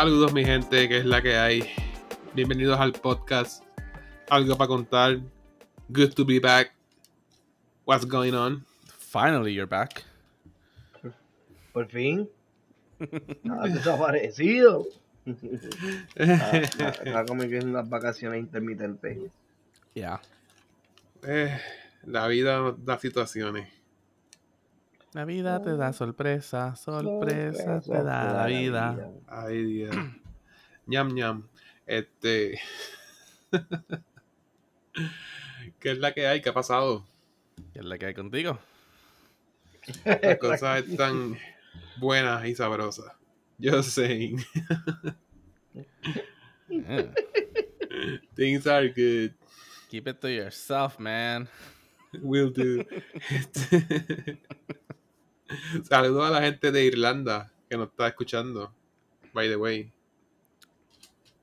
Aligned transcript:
Saludos 0.00 0.32
mi 0.32 0.42
gente, 0.42 0.88
que 0.88 0.96
es 0.96 1.04
la 1.04 1.20
que 1.20 1.36
hay. 1.36 1.62
Bienvenidos 2.34 2.80
al 2.80 2.92
podcast. 2.92 3.62
Algo 4.30 4.56
para 4.56 4.66
contar. 4.66 5.20
Good 5.90 6.14
to 6.14 6.24
be 6.24 6.38
back. 6.38 6.72
What's 7.84 8.06
going 8.06 8.32
on? 8.32 8.64
Finally, 8.86 9.52
you're 9.52 9.68
back. 9.68 10.02
Por 11.74 11.86
fin. 11.88 12.30
Nada 13.42 13.68
desaparecido. 13.68 14.86
Está 16.16 17.26
como 17.28 17.42
que 17.42 17.58
en 17.58 17.68
unas 17.68 17.86
vacaciones 17.86 18.40
intermitentes. 18.40 19.18
Yeah. 19.92 20.22
Eh, 21.24 21.60
la 22.06 22.26
vida 22.26 22.74
da 22.78 22.98
situaciones. 22.98 23.68
La 25.12 25.24
vida 25.24 25.60
te 25.60 25.76
da 25.76 25.92
sorpresa, 25.92 26.76
sorpresa 26.76 27.80
te 27.80 28.02
da 28.02 28.32
la 28.32 28.46
vida. 28.46 29.10
Ay, 29.26 29.64
Dios. 29.64 29.96
ñam, 30.86 31.12
ñam. 31.12 31.48
Este. 31.84 32.60
¿Qué 35.80 35.90
es 35.90 35.98
la 35.98 36.14
que 36.14 36.28
hay? 36.28 36.40
¿Qué 36.40 36.50
ha 36.50 36.54
pasado? 36.54 37.04
¿Qué 37.72 37.80
es 37.80 37.84
la 37.84 37.98
que 37.98 38.06
hay 38.06 38.14
contigo? 38.14 38.60
Las 40.04 40.38
cosas 40.40 40.84
están 40.88 41.36
buenas 41.98 42.46
y 42.46 42.54
sabrosas. 42.54 43.12
Yo 43.58 43.82
sé. 43.82 44.36
Yeah. 46.68 47.12
Things 48.36 48.66
are 48.68 48.88
good. 48.88 49.34
Keep 49.88 50.06
it 50.06 50.20
to 50.20 50.30
yourself, 50.30 51.00
man. 51.00 51.48
Will 52.22 52.50
do. 52.50 52.84
Saludos 55.84 56.26
a 56.26 56.30
la 56.30 56.42
gente 56.42 56.70
de 56.72 56.84
Irlanda 56.84 57.52
que 57.68 57.76
nos 57.76 57.88
está 57.88 58.08
escuchando. 58.08 58.72
By 59.32 59.48
the 59.48 59.56
way. 59.56 59.92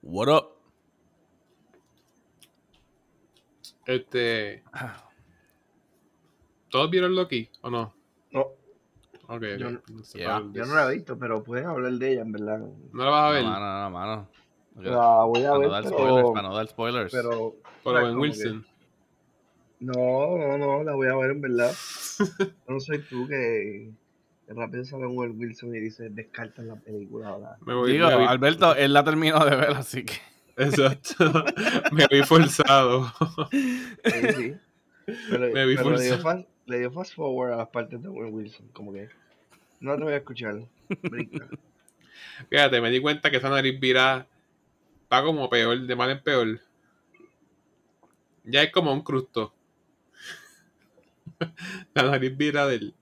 What 0.01 0.27
up? 0.29 0.51
Este. 3.85 4.63
¿Todos 6.69 6.89
vieron 6.91 7.15
Loki 7.15 7.49
o 7.61 7.69
no? 7.69 7.93
No, 8.31 8.41
Ok, 8.41 8.55
ok. 9.29 9.43
Yo 9.57 9.71
no- 9.71 9.81
No 9.89 10.03
sé 10.03 10.19
Yeah. 10.19 10.41
yo 10.51 10.65
no 10.65 10.75
la 10.75 10.91
he 10.91 10.95
visto, 10.95 11.17
pero 11.17 11.43
pueden 11.43 11.65
hablar 11.67 11.93
de 11.93 12.11
ella, 12.13 12.21
en 12.21 12.31
verdad. 12.31 12.59
¿No 12.59 13.03
la 13.05 13.09
vas 13.09 13.23
a 13.23 13.29
ver. 13.31 13.43
No, 13.43 13.49
mano, 13.51 13.83
no, 13.83 13.89
mano. 13.89 14.29
La 14.75 15.23
voy 15.23 15.43
a 15.43 15.51
Para 15.51 15.53
no 15.53 15.59
ver, 15.59 15.69
dar 15.71 15.83
pero... 15.83 15.97
spoilers, 15.97 16.29
para 16.33 16.47
no 16.47 16.55
dar 16.55 16.67
spoilers. 16.67 17.11
pero 17.11 17.55
Por 17.83 17.95
Wilson. 18.17 18.61
que- 18.63 18.76
No, 19.79 20.37
no, 20.37 20.57
no, 20.57 20.83
la 20.83 20.93
voy 20.93 21.07
a 21.07 21.15
ver, 21.15 21.31
en 21.31 21.41
verdad. 21.41 21.73
Yo 22.39 22.45
no 22.67 22.79
soy 22.79 22.99
tú 23.03 23.27
que... 23.27 23.91
que 24.47 24.53
rápido 24.53 24.83
sale 24.85 25.05
un 25.05 25.17
Will 25.17 25.31
Wilson 25.31 25.75
y 25.75 25.79
dice, 25.79 26.09
descartan 26.09 26.67
la 26.67 26.75
película 26.75 27.29
ahora. 27.29 27.57
Me 27.65 27.73
voy, 27.73 27.93
Digo, 27.93 28.07
me 28.07 28.25
Alberto, 28.25 28.75
él 28.75 28.93
la 28.93 29.03
terminó 29.03 29.43
de 29.45 29.55
ver, 29.55 29.71
así 29.71 30.03
que. 30.03 30.15
Exacto. 30.57 31.45
me 31.91 32.07
vi 32.09 32.23
forzado. 32.23 33.11
Sí, 33.51 34.21
sí. 34.35 34.55
Pero, 35.29 35.53
Me 35.53 35.65
vi 35.65 35.75
pero 35.75 35.91
le, 35.91 36.03
dio 36.03 36.17
forzado. 36.17 36.21
fast, 36.21 36.49
le 36.65 36.79
dio 36.79 36.91
fast 36.91 37.13
forward 37.15 37.53
a 37.53 37.57
las 37.57 37.69
partes 37.69 38.01
de 38.01 38.09
Will 38.09 38.33
Wilson, 38.33 38.67
como 38.73 38.91
que... 38.91 39.09
No 39.79 39.95
te 39.95 40.03
voy 40.03 40.13
a 40.13 40.17
escuchar. 40.17 40.59
Brinca. 41.03 41.47
Fíjate, 42.49 42.81
me 42.81 42.89
di 42.89 42.99
cuenta 42.99 43.29
que 43.29 43.37
esa 43.37 43.49
nariz 43.49 43.79
virada 43.79 44.27
va 45.11 45.23
como 45.23 45.49
peor, 45.49 45.79
de 45.79 45.95
mal 45.95 46.09
en 46.09 46.21
peor. 46.21 46.59
Ya 48.43 48.63
es 48.63 48.71
como 48.71 48.91
un 48.91 49.01
crusto. 49.01 49.53
La 51.93 52.03
nariz 52.03 52.35
virada 52.35 52.69
del 52.69 52.93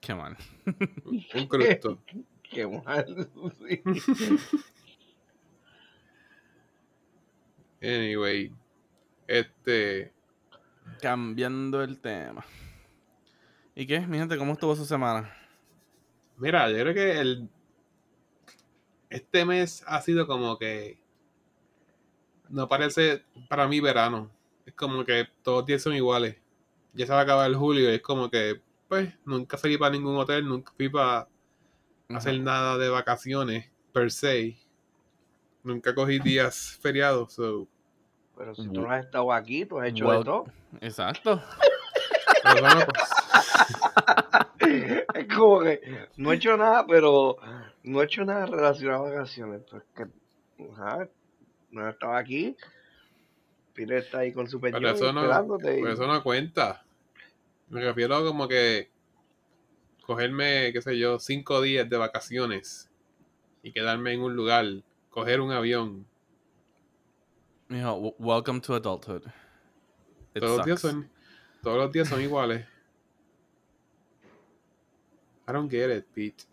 Qué 0.00 0.14
mal. 0.14 0.36
un 1.34 1.46
crusto. 1.46 1.98
Qué 2.42 2.66
mal. 2.66 3.28
sí. 3.66 3.82
Anyway, 7.82 8.52
este, 9.26 10.12
Cambiando 11.00 11.82
el 11.82 11.98
tema. 12.00 12.44
¿Y 13.74 13.86
qué, 13.86 14.00
mi 14.00 14.18
gente? 14.18 14.38
¿Cómo 14.38 14.52
estuvo 14.52 14.76
su 14.76 14.84
semana? 14.84 15.34
mira, 16.36 16.68
yo 16.68 16.78
creo 16.78 16.94
que 16.94 17.20
el 17.20 17.48
este 19.10 19.44
mes 19.44 19.84
ha 19.86 20.00
sido 20.00 20.26
como 20.26 20.58
que 20.58 20.98
no 22.48 22.68
parece 22.68 23.22
para 23.48 23.68
mí 23.68 23.80
verano. 23.80 24.30
Es 24.66 24.74
como 24.74 25.04
que 25.04 25.28
todos 25.42 25.58
los 25.58 25.66
días 25.66 25.82
son 25.82 25.94
iguales. 25.94 26.36
Ya 26.94 27.06
se 27.06 27.12
va 27.12 27.20
a 27.20 27.22
acabar 27.22 27.48
el 27.50 27.56
julio 27.56 27.90
y 27.90 27.94
es 27.94 28.02
como 28.02 28.30
que, 28.30 28.60
pues, 28.88 29.12
nunca 29.24 29.56
salí 29.56 29.76
para 29.76 29.90
ningún 29.92 30.16
hotel, 30.16 30.46
nunca 30.46 30.72
fui 30.76 30.88
para 30.88 31.28
hacer 32.10 32.38
nada 32.40 32.78
de 32.78 32.88
vacaciones 32.88 33.70
per 33.92 34.10
se. 34.10 34.56
Nunca 35.62 35.94
cogí 35.94 36.18
días 36.18 36.78
feriados, 36.80 37.32
so. 37.32 37.66
Pero 38.36 38.54
si 38.54 38.68
tú 38.68 38.82
no 38.82 38.90
has 38.90 39.04
estado 39.04 39.32
aquí, 39.32 39.64
tú 39.64 39.78
has 39.80 39.88
hecho 39.88 40.06
Well- 40.06 40.18
de 40.18 40.24
todo. 40.24 40.44
Exacto. 40.80 41.40
pero 42.42 42.60
bueno, 42.60 42.86
pues, 42.86 43.10
Es 45.14 45.28
como 45.34 45.60
que 45.60 45.80
no 46.16 46.32
he 46.32 46.36
hecho 46.36 46.56
nada, 46.56 46.86
pero 46.86 47.36
no 47.82 48.00
he 48.00 48.04
hecho 48.04 48.24
nada 48.24 48.46
relacionado 48.46 49.06
a 49.06 49.10
vacaciones. 49.10 49.62
Pues 49.70 49.82
que, 49.96 50.06
ajá, 50.72 51.08
no 51.70 51.88
estaba 51.88 52.18
aquí. 52.18 52.56
Peter 53.74 53.98
está 53.98 54.18
ahí 54.18 54.32
con 54.32 54.48
su 54.48 54.60
peñón 54.60 54.80
pero 54.82 54.94
eso 54.94 55.12
no, 55.12 55.22
esperándote. 55.22 55.78
y- 55.78 55.82
pero 55.82 55.94
eso 55.94 56.06
no 56.06 56.22
cuenta. 56.22 56.83
Me 57.74 57.80
refiero 57.80 58.24
como 58.24 58.46
que 58.46 58.88
cogerme, 60.06 60.72
qué 60.72 60.80
sé 60.80 60.96
yo, 60.96 61.18
cinco 61.18 61.60
días 61.60 61.90
de 61.90 61.96
vacaciones 61.96 62.88
y 63.64 63.72
quedarme 63.72 64.12
en 64.12 64.20
un 64.20 64.36
lugar, 64.36 64.64
coger 65.10 65.40
un 65.40 65.50
avión. 65.50 66.06
Mijo, 67.66 68.14
welcome 68.20 68.60
to 68.60 68.76
adulthood. 68.76 69.22
It 70.36 70.40
Todos 70.40 70.58
los 70.58 70.66
días 70.66 70.80
son, 70.80 71.10
todos 71.64 71.78
los 71.78 71.90
días 71.90 72.06
son 72.06 72.20
iguales. 72.20 72.64
I 75.48 75.52
don't 75.52 75.68
get 75.68 75.90
it, 75.90 76.06
Pete. 76.14 76.44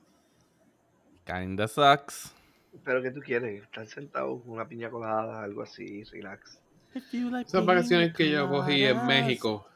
Kinda 1.24 1.68
sucks. 1.68 2.34
Pero 2.84 3.04
¿qué 3.04 3.12
tú 3.12 3.20
quieres? 3.20 3.62
Estar 3.62 3.86
sentado 3.86 4.42
con 4.42 4.54
una 4.54 4.68
piña 4.68 4.90
colada, 4.90 5.44
algo 5.44 5.62
así, 5.62 6.04
relax. 6.06 6.60
Esas 6.96 7.64
vacaciones 7.64 8.12
que 8.12 8.32
yo 8.32 8.50
cogí 8.50 8.84
en 8.86 9.06
México, 9.06 9.68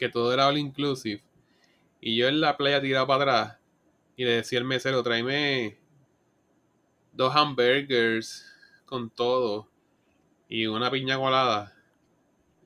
que 0.00 0.08
todo 0.08 0.32
era 0.32 0.48
all 0.48 0.58
inclusive, 0.58 1.22
y 2.00 2.16
yo 2.16 2.26
en 2.26 2.40
la 2.40 2.56
playa 2.56 2.80
tirado 2.80 3.06
para 3.06 3.22
atrás, 3.22 3.58
y 4.16 4.24
le 4.24 4.30
decía 4.32 4.58
al 4.58 4.64
mesero, 4.64 5.02
tráeme 5.02 5.76
dos 7.12 7.36
hamburgers 7.36 8.46
con 8.86 9.10
todo, 9.10 9.68
y 10.48 10.66
una 10.66 10.90
piña 10.90 11.18
colada, 11.18 11.76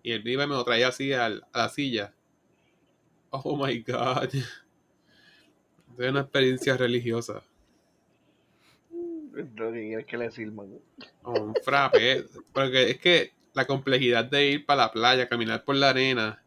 y 0.05 0.12
el 0.12 0.22
vive 0.22 0.47
me 0.47 0.55
lo 0.55 0.65
traía 0.65 0.89
así 0.89 1.12
al- 1.12 1.45
a 1.53 1.59
la 1.59 1.69
silla. 1.69 2.15
Oh 3.31 3.56
my 3.56 3.81
god. 3.81 4.33
Es 4.33 6.11
una 6.11 6.21
experiencia 6.21 6.77
religiosa. 6.77 7.43
Lo 9.33 9.72
que 9.72 9.81
quieres 9.89 10.06
que 10.06 10.16
le 10.16 10.31
sirvan. 10.31 10.78
Un 11.25 11.55
frappe. 11.56 12.27
Porque 12.53 12.91
es 12.91 12.98
que 12.98 13.33
la 13.54 13.66
complejidad 13.66 14.25
de 14.25 14.51
ir 14.51 14.66
para 14.66 14.83
la 14.83 14.92
playa, 14.92 15.28
caminar 15.28 15.65
por 15.65 15.75
la 15.75 15.89
arena 15.89 16.44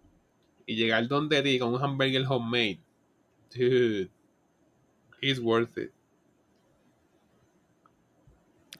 y 0.67 0.75
llegar 0.75 1.07
donde 1.07 1.41
ti 1.41 1.57
con 1.57 1.73
un 1.73 1.81
hamburger 1.83 2.23
homemade. 2.27 2.79
Dude. 3.55 4.11
It's 5.21 5.39
worth 5.39 5.75
it. 5.79 5.91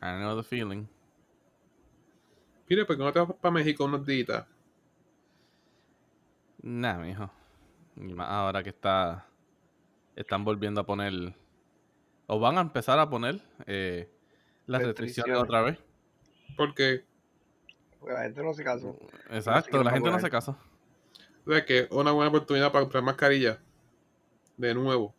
I 0.01 0.19
know 0.19 0.35
the 0.37 0.43
feeling. 0.43 0.87
Mire, 2.69 2.85
¿por 2.85 2.97
qué 2.97 3.03
no 3.03 3.11
te 3.11 3.19
vas 3.19 3.33
para 3.41 3.51
México 3.51 3.85
unos 3.85 4.05
días? 4.05 4.45
Nah, 6.61 6.97
mijo. 6.99 7.31
Y 7.95 8.13
más 8.13 8.29
ahora 8.29 8.61
que 8.61 8.69
está. 8.69 9.25
Están 10.15 10.43
volviendo 10.43 10.81
a 10.81 10.85
poner. 10.85 11.33
O 12.27 12.39
van 12.39 12.57
a 12.57 12.61
empezar 12.61 12.99
a 12.99 13.09
poner. 13.09 13.41
eh, 13.65 14.11
las 14.65 14.83
restricciones 14.83 15.37
Restricciones. 15.37 15.43
otra 15.43 15.61
vez. 15.61 15.79
Porque, 16.57 17.05
Porque 17.99 18.13
la 18.13 18.23
gente 18.23 18.43
no 18.43 18.49
hace 18.49 18.63
caso. 18.63 18.99
Exacto, 19.29 19.81
la 19.81 19.91
gente 19.91 20.09
no 20.09 20.15
hace 20.17 20.29
caso. 20.29 20.57
O 21.47 21.51
sea, 21.51 21.65
que 21.65 21.79
es 21.79 21.91
una 21.91 22.11
buena 22.11 22.29
oportunidad 22.29 22.71
para 22.73 22.83
comprar 22.83 23.03
mascarilla. 23.03 23.59
De 24.57 24.73
nuevo. 24.73 25.15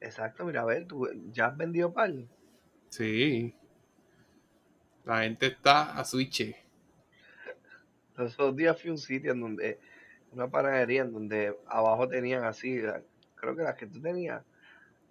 Exacto, 0.00 0.44
mira, 0.44 0.62
a 0.62 0.64
ver, 0.64 0.86
tú 0.86 1.08
ya 1.30 1.46
has 1.46 1.56
vendido 1.56 1.92
par. 1.92 2.10
Sí. 2.88 3.54
La 5.04 5.22
gente 5.22 5.46
está 5.46 5.96
a 5.96 6.04
switch. 6.04 6.56
Los 8.16 8.34
otros 8.34 8.56
días 8.56 8.80
fui 8.80 8.90
a 8.90 8.92
un 8.94 8.98
sitio 8.98 9.32
en 9.32 9.40
donde, 9.40 9.78
una 10.32 10.48
panadería 10.48 11.02
en 11.02 11.12
donde 11.12 11.56
abajo 11.68 12.08
tenían 12.08 12.44
así, 12.44 12.80
creo 13.36 13.54
que 13.54 13.62
las 13.62 13.76
que 13.76 13.86
tú 13.86 14.00
tenías, 14.00 14.42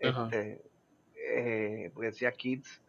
Ajá. 0.04 0.26
este, 0.26 0.62
eh, 1.16 1.92
pues 1.94 2.14
decía 2.14 2.32
Kids, 2.34 2.82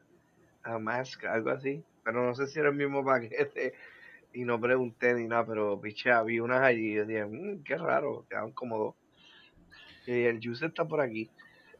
a 0.64 0.78
Mask, 0.80 1.24
algo 1.26 1.50
así, 1.50 1.84
pero 2.02 2.24
no 2.24 2.34
sé 2.34 2.48
si 2.48 2.58
era 2.58 2.70
el 2.70 2.74
mismo 2.74 3.04
paquete 3.04 3.74
y 4.34 4.44
no 4.44 4.60
pregunté 4.60 5.14
ni 5.14 5.26
nada, 5.26 5.46
pero 5.46 5.80
piché, 5.80 6.10
vi 6.24 6.40
unas 6.40 6.62
allí 6.62 6.92
y 6.92 6.94
yo 6.94 7.06
dije, 7.06 7.26
"Mm, 7.26 7.62
qué 7.62 7.76
raro, 7.76 8.26
quedaban 8.28 8.52
como 8.52 8.78
dos. 8.78 8.94
Y 10.06 10.24
el 10.24 10.40
juice 10.42 10.66
está 10.66 10.84
por 10.84 11.00
aquí. 11.00 11.30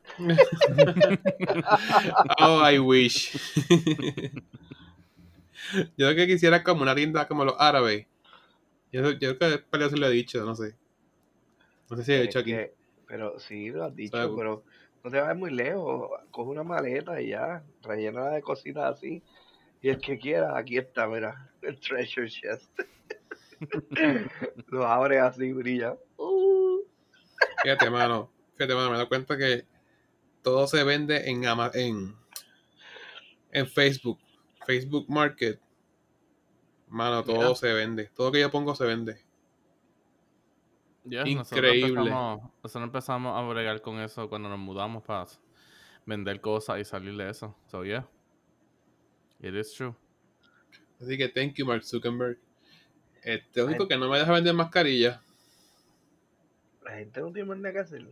oh, 2.41 2.69
I 2.69 2.79
wish. 2.79 3.39
yo 5.97 6.11
lo 6.11 6.17
que 6.17 6.27
quisiera 6.27 6.63
como 6.63 6.83
una 6.83 6.95
tienda 6.95 7.27
como 7.27 7.45
los 7.45 7.57
árabes. 7.59 8.07
Yo, 8.93 9.13
yo 9.13 9.39
creo 9.39 9.69
que 9.71 9.91
se 9.91 9.97
lo 9.97 10.07
he 10.07 10.11
dicho, 10.11 10.45
no 10.45 10.55
sé. 10.55 10.77
No 11.89 11.97
sé 11.97 12.05
si 12.05 12.13
he 12.13 12.23
dicho 12.23 12.41
aquí. 12.41 12.55
pero 13.07 13.39
sí, 13.39 13.71
lo 13.71 13.85
has 13.85 13.97
dicho, 13.97 14.37
pero 14.37 14.65
no 15.03 15.11
te 15.11 15.21
vayas 15.21 15.37
muy 15.37 15.51
lejos. 15.51 16.11
Coge 16.31 16.51
una 16.51 16.63
maleta 16.63 17.21
y 17.21 17.29
ya, 17.29 17.63
rellena 17.83 18.31
de 18.31 18.43
cositas 18.43 18.97
así. 18.97 19.23
Y 19.83 19.89
el 19.89 20.01
que 20.01 20.17
quiera, 20.17 20.57
aquí 20.57 20.79
está, 20.79 21.09
mira, 21.09 21.51
el 21.61 21.79
treasure 21.81 22.29
chest. 22.29 22.71
lo 24.69 24.87
abre 24.87 25.19
así, 25.19 25.53
brilla. 25.53 25.97
Uh. 26.17 26.83
Fíjate, 27.63 27.91
mano. 27.91 28.31
Fíjate, 28.55 28.75
mano, 28.75 28.93
me 28.93 28.99
da 28.99 29.07
cuenta 29.07 29.37
que 29.37 29.67
todo 30.43 30.69
se 30.69 30.85
vende 30.85 31.29
en, 31.29 31.43
en, 31.75 32.17
en 33.51 33.67
Facebook. 33.67 34.21
Facebook 34.65 35.07
Market. 35.09 35.61
Mano, 36.89 37.25
todo 37.25 37.57
se 37.57 37.73
vende. 37.73 38.11
Todo 38.15 38.31
que 38.31 38.41
yo 38.41 38.51
pongo 38.51 38.77
se 38.77 38.85
vende. 38.85 39.21
Increíble. 41.05 42.11
Nosotros 42.11 42.85
empezamos, 42.85 43.37
a 43.37 43.43
bregar 43.49 43.81
con 43.81 43.99
eso 43.99 44.29
cuando 44.29 44.49
nos 44.49 44.59
mudamos 44.59 45.03
para 45.03 45.27
vender 46.07 46.41
cosas 46.41 46.79
y 46.79 46.85
salir 46.85 47.17
de 47.17 47.31
eso. 47.31 47.57
So, 47.67 47.85
yeah. 47.85 48.09
It 49.43 49.55
is 49.55 49.75
true. 49.75 49.95
Así 51.01 51.19
que 51.19 51.29
thank 51.29 51.55
you, 51.55 51.67
Mark 51.67 51.83
Zuckerberg. 51.85 52.39
Este, 53.23 53.63
único 53.63 53.89
que 53.89 53.97
no 53.97 54.09
me 54.09 54.19
deja 54.19 54.33
vender 54.33 54.55
mascarillas. 54.55 55.21
La 56.85 56.93
gente 56.93 57.21
no 57.21 57.33
tiene 57.33 57.55
nada 57.57 57.73
que 57.73 57.79
hacerlo. 57.81 58.11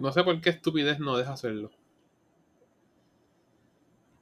no 0.00 0.12
sé 0.12 0.24
por 0.24 0.40
qué 0.40 0.50
estupidez 0.50 0.98
no 0.98 1.16
deja 1.16 1.32
hacerlo. 1.32 1.70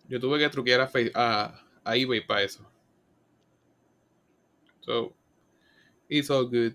Yo 0.09 0.21
tuve 0.21 0.39
que 0.39 0.49
truquear 0.51 0.81
a, 0.81 0.91
a, 1.15 1.65
a 1.85 1.97
eBay 1.97 2.21
para 2.21 2.43
eso. 2.43 2.65
So, 4.81 5.15
it's 6.09 6.31
all 6.31 6.45
good. 6.45 6.75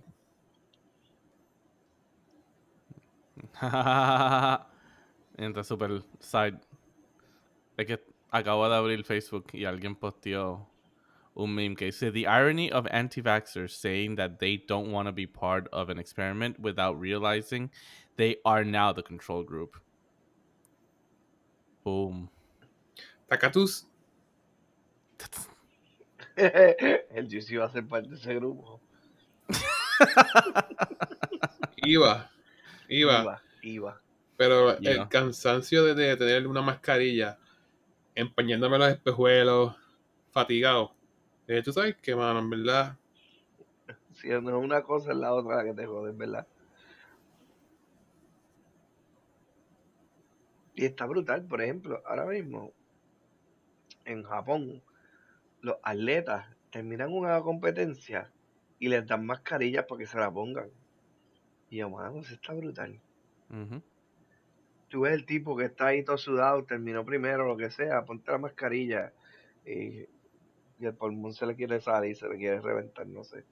Entra 5.38 5.64
super 5.64 6.02
side. 6.20 6.60
Es 7.78 7.86
que 7.86 8.09
acabo 8.32 8.68
de 8.70 8.76
abrir 8.76 9.04
Facebook 9.04 9.48
y 9.54 9.66
alguien 9.66 9.96
posteó 9.96 10.68
un 11.36 11.56
meme 11.56 11.76
que 11.76 11.86
dice 11.86 12.12
The 12.12 12.26
irony 12.28 12.72
of 12.72 12.88
anti-vaxxers 12.92 13.72
saying 13.72 14.16
that 14.16 14.40
they 14.40 14.58
don't 14.58 14.92
want 14.92 15.08
to 15.08 15.12
be 15.12 15.26
part 15.26 15.68
of 15.72 15.90
an 15.90 15.98
experiment 16.00 16.60
without 16.60 17.00
realizing 17.00 17.72
they 18.18 18.38
are 18.46 18.66
now 18.66 18.92
the 18.92 19.04
control 19.04 19.44
group. 19.44 19.78
Boom. 21.84 22.30
Tacatus. 23.30 23.86
El 26.38 27.28
Juicy 27.28 27.56
iba 27.56 27.66
a 27.66 27.72
ser 27.72 27.84
parte 27.84 28.10
de 28.10 28.16
ese 28.16 28.34
grupo. 28.36 28.80
iba, 31.86 32.30
iba. 32.90 33.42
Iba. 33.64 34.02
Pero 34.38 34.78
el 34.78 35.10
cansancio 35.10 35.84
de, 35.84 36.16
tener 36.16 36.48
una 36.48 36.62
mascarilla, 36.62 37.38
empañándome 38.20 38.78
los 38.78 38.90
espejuelos, 38.90 39.76
fatigado. 40.32 40.92
Eh, 41.48 41.62
tú 41.64 41.72
sabes 41.72 41.96
que, 41.98 42.16
mano, 42.16 42.40
en 42.40 42.50
verdad. 42.50 42.98
Si 44.14 44.28
no 44.28 44.50
es 44.50 44.66
una 44.66 44.84
cosa, 44.84 45.12
es 45.12 45.18
la 45.18 45.34
otra 45.34 45.64
que 45.64 45.74
te 45.74 45.86
jode, 45.86 46.12
¿verdad? 46.12 46.46
Y 50.76 50.86
está 50.86 51.06
brutal, 51.06 51.46
por 51.46 51.62
ejemplo, 51.62 52.02
ahora 52.06 52.26
mismo, 52.26 52.72
en 54.06 54.24
Japón, 54.24 54.82
los 55.62 55.78
atletas 55.84 56.46
terminan 56.72 57.12
una 57.12 57.42
competencia 57.42 58.32
y 58.80 58.88
les 58.88 59.06
dan 59.06 59.26
mascarillas 59.26 59.86
para 59.86 60.00
que 60.00 60.06
se 60.06 60.18
la 60.18 60.32
pongan. 60.32 60.70
Y 61.70 61.78
yo, 61.78 61.90
mano, 61.90 62.20
eso 62.20 62.34
está 62.34 62.54
brutal. 62.54 63.00
Tú 64.90 65.02
ves 65.02 65.14
el 65.14 65.26
tipo 65.26 65.56
que 65.56 65.66
está 65.66 65.88
ahí 65.88 66.04
todo 66.04 66.18
sudado, 66.18 66.64
terminó 66.64 67.06
primero, 67.06 67.48
lo 67.48 67.56
que 67.56 67.70
sea, 67.70 68.04
ponte 68.06 68.32
la 68.32 68.40
mascarilla. 68.40 69.14
Y, 69.66 70.08
el 70.82 70.94
pulmón 70.94 71.34
se 71.34 71.46
le 71.46 71.56
quiere 71.56 71.80
salir, 71.82 72.16
se 72.16 72.28
le 72.28 72.38
quiere 72.38 72.60
reventar, 72.62 73.06
no 73.06 73.24
sé. 73.24 73.44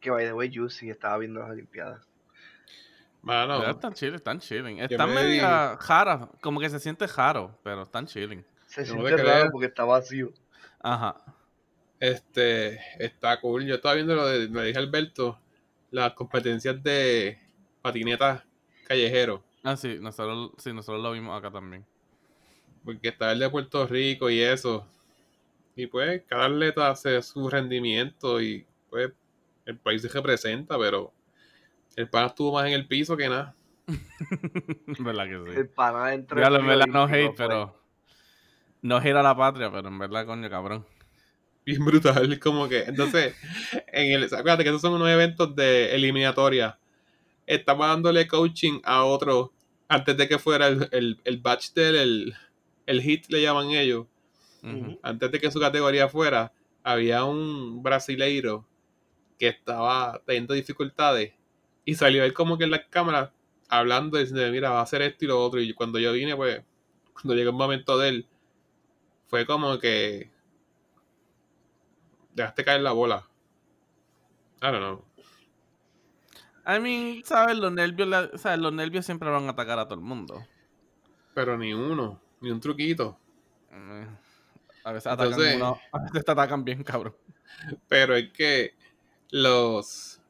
Que 0.00 0.10
by 0.10 0.24
the 0.24 0.32
way, 0.32 0.50
Juicy 0.54 0.88
estaba 0.88 1.18
viendo 1.18 1.40
las 1.40 1.50
Olimpiadas. 1.50 2.06
Mano. 3.22 3.68
están 3.68 3.92
chilling, 3.92 4.14
están 4.14 4.38
chilling. 4.38 4.78
Están 4.78 5.12
media 5.12 5.76
jara, 5.80 6.30
como 6.40 6.60
que 6.60 6.70
se 6.70 6.78
siente 6.78 7.08
jaro, 7.08 7.58
pero 7.64 7.82
están 7.82 8.06
chilling. 8.06 8.44
Se 8.66 8.86
siente 8.86 9.16
raro 9.16 9.50
porque 9.50 9.66
está 9.66 9.84
vacío. 9.84 10.32
Ajá. 10.80 11.16
Este, 11.98 12.78
está 12.98 13.40
cool. 13.40 13.66
Yo 13.66 13.74
estaba 13.74 13.96
viendo 13.96 14.14
lo 14.14 14.26
de, 14.28 14.48
me 14.48 14.64
dije 14.64 14.78
Alberto, 14.78 15.40
las 15.90 16.12
competencias 16.12 16.80
de 16.84 17.45
patineta 17.86 18.44
callejero. 18.86 19.44
Ah, 19.62 19.76
sí, 19.76 19.98
nosotros, 20.00 20.50
sí, 20.58 20.72
nosotros 20.72 21.02
lo 21.02 21.12
vimos 21.12 21.38
acá 21.38 21.50
también. 21.52 21.84
Porque 22.84 23.08
está 23.08 23.32
el 23.32 23.38
de 23.38 23.48
Puerto 23.48 23.86
Rico 23.86 24.28
y 24.28 24.40
eso. 24.40 24.86
Y 25.76 25.86
pues, 25.86 26.22
cada 26.26 26.46
atleta 26.46 26.90
hace 26.90 27.22
su 27.22 27.48
rendimiento 27.48 28.40
y 28.40 28.66
pues 28.90 29.12
el 29.66 29.78
país 29.78 30.02
se 30.02 30.08
representa, 30.08 30.78
pero 30.78 31.12
el 31.96 32.08
pana 32.08 32.26
estuvo 32.26 32.52
más 32.52 32.66
en 32.66 32.72
el 32.72 32.86
piso 32.86 33.16
que 33.16 33.28
nada. 33.28 33.54
¿Verdad 34.98 35.26
que 35.26 35.52
sí? 35.52 35.58
El 35.58 35.68
pana 35.68 36.14
entre. 36.14 36.40
Ya, 36.40 36.48
en 36.48 36.66
verdad 36.66 36.86
no 36.86 37.04
hate, 37.04 37.34
pero. 37.36 37.80
No 38.82 39.00
gira 39.00 39.22
la 39.22 39.36
patria, 39.36 39.70
pero 39.70 39.88
en 39.88 39.98
verdad, 39.98 40.26
coño, 40.26 40.48
cabrón 40.50 40.84
bien 41.66 41.84
brutal. 41.84 42.38
Como 42.38 42.68
que, 42.68 42.84
entonces, 42.84 43.34
en 43.88 44.12
el, 44.12 44.24
acuérdate 44.24 44.62
que 44.62 44.70
esos 44.70 44.80
son 44.80 44.94
unos 44.94 45.10
eventos 45.10 45.54
de 45.54 45.94
eliminatoria. 45.94 46.78
Estaba 47.46 47.88
dándole 47.88 48.26
coaching 48.26 48.80
a 48.84 49.04
otro 49.04 49.52
antes 49.88 50.16
de 50.16 50.28
que 50.28 50.38
fuera 50.38 50.66
el, 50.66 50.88
el, 50.92 51.20
el 51.24 51.38
batch 51.38 51.72
del 51.72 51.96
el, 51.96 52.34
el 52.86 53.02
hit, 53.02 53.26
le 53.28 53.42
llaman 53.42 53.70
ellos. 53.70 54.06
Antes 55.02 55.30
de 55.30 55.38
que 55.38 55.50
su 55.52 55.60
categoría 55.60 56.08
fuera, 56.08 56.52
había 56.82 57.24
un 57.24 57.84
brasileiro 57.84 58.66
que 59.38 59.46
estaba 59.46 60.20
teniendo 60.26 60.54
dificultades 60.54 61.34
y 61.84 61.94
salió 61.94 62.24
él 62.24 62.32
como 62.32 62.58
que 62.58 62.64
en 62.64 62.72
la 62.72 62.84
cámara 62.88 63.32
hablando 63.68 64.18
y 64.18 64.22
diciendo, 64.22 64.50
mira, 64.50 64.70
va 64.70 64.80
a 64.80 64.82
hacer 64.82 65.02
esto 65.02 65.24
y 65.24 65.28
lo 65.28 65.42
otro. 65.42 65.60
Y 65.60 65.72
cuando 65.72 66.00
yo 66.00 66.12
vine, 66.12 66.34
pues, 66.34 66.62
cuando 67.12 67.34
llegó 67.34 67.50
el 67.50 67.56
momento 67.56 67.96
de 67.96 68.08
él, 68.08 68.26
fue 69.28 69.46
como 69.46 69.78
que 69.78 70.30
dejaste 72.34 72.64
caer 72.64 72.80
la 72.80 72.92
bola. 72.92 73.28
I 74.62 74.66
don't 74.66 74.78
know. 74.78 75.04
I 76.66 76.80
mean, 76.80 77.22
¿sabes? 77.24 77.56
Los 77.56 77.72
nervios, 77.72 78.08
Los 78.58 78.72
nervios 78.72 79.06
siempre 79.06 79.30
van 79.30 79.46
a 79.46 79.50
atacar 79.50 79.78
a 79.78 79.84
todo 79.84 79.94
el 79.94 80.04
mundo. 80.04 80.44
Pero 81.32 81.56
ni 81.56 81.72
uno, 81.72 82.20
ni 82.40 82.50
un 82.50 82.60
truquito. 82.60 83.18
Eh, 83.70 84.06
a 84.84 84.92
veces 84.92 85.12
atacan 85.12 85.40
uno, 85.56 85.78
a 85.92 85.98
veces 86.02 86.24
te 86.24 86.32
atacan 86.32 86.64
bien, 86.64 86.82
cabrón. 86.82 87.14
Pero 87.88 88.16
es 88.16 88.32
que 88.32 88.74
los... 89.30 90.20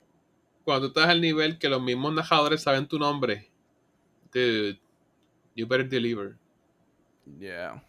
Cuando 0.64 0.92
tú 0.92 0.98
estás 0.98 1.10
al 1.10 1.20
nivel 1.20 1.58
que 1.58 1.68
los 1.68 1.80
mismos 1.80 2.12
narradores 2.12 2.62
saben 2.62 2.88
tu 2.88 2.98
nombre, 2.98 3.50
dude, 4.32 4.80
you 5.54 5.66
better 5.66 5.88
deliver. 5.88 6.36
Yeah. 7.38 7.84